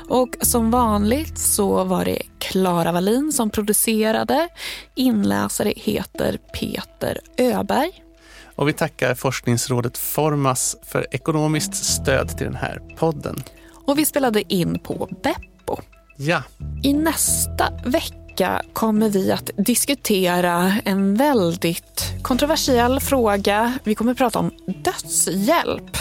Och 0.10 0.36
som 0.42 0.72
vanligt 0.72 1.38
så 1.38 1.84
var 1.84 2.06
det 2.06 2.22
Klara 2.40 2.92
Wallin 2.92 3.32
som 3.32 3.50
producerade. 3.50 4.50
Inläsare 4.96 5.74
heter 5.76 6.38
Peter 6.54 7.20
Öberg. 7.38 8.03
Och 8.56 8.68
vi 8.68 8.74
tackar 8.74 9.16
forskningsrådet 9.16 9.98
Formas 9.98 10.76
för 10.84 11.08
ekonomiskt 11.12 11.76
stöd 11.76 12.38
till 12.38 12.46
den 12.46 12.56
här 12.56 12.82
podden. 12.98 13.44
Och 13.86 14.00
vi 14.00 14.06
spelade 14.06 14.54
in 14.54 14.80
på 14.80 15.10
Beppo. 15.24 15.82
Ja. 16.18 16.44
I 16.84 16.94
nästa 16.94 17.74
vecka 17.86 18.62
kommer 18.74 19.10
vi 19.10 19.32
att 19.32 19.50
diskutera 19.58 20.74
en 20.86 21.16
väldigt 21.16 22.14
kontroversiell 22.22 23.00
fråga. 23.00 23.74
Vi 23.84 23.96
kommer 23.96 24.12
att 24.12 24.18
prata 24.18 24.40
om 24.40 24.52
dödshjälp. 24.66 25.98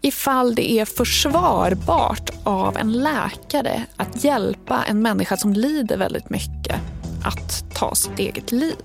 Ifall 0.00 0.54
det 0.54 0.70
är 0.70 0.84
försvarbart 0.84 2.30
av 2.44 2.76
en 2.76 2.92
läkare 2.92 3.84
att 3.96 4.24
hjälpa 4.24 4.84
en 4.84 5.02
människa 5.02 5.36
som 5.36 5.52
lider 5.52 5.96
väldigt 5.96 6.30
mycket 6.30 6.80
att 7.24 7.74
ta 7.74 7.94
sitt 7.94 8.18
eget 8.18 8.52
liv. 8.52 8.76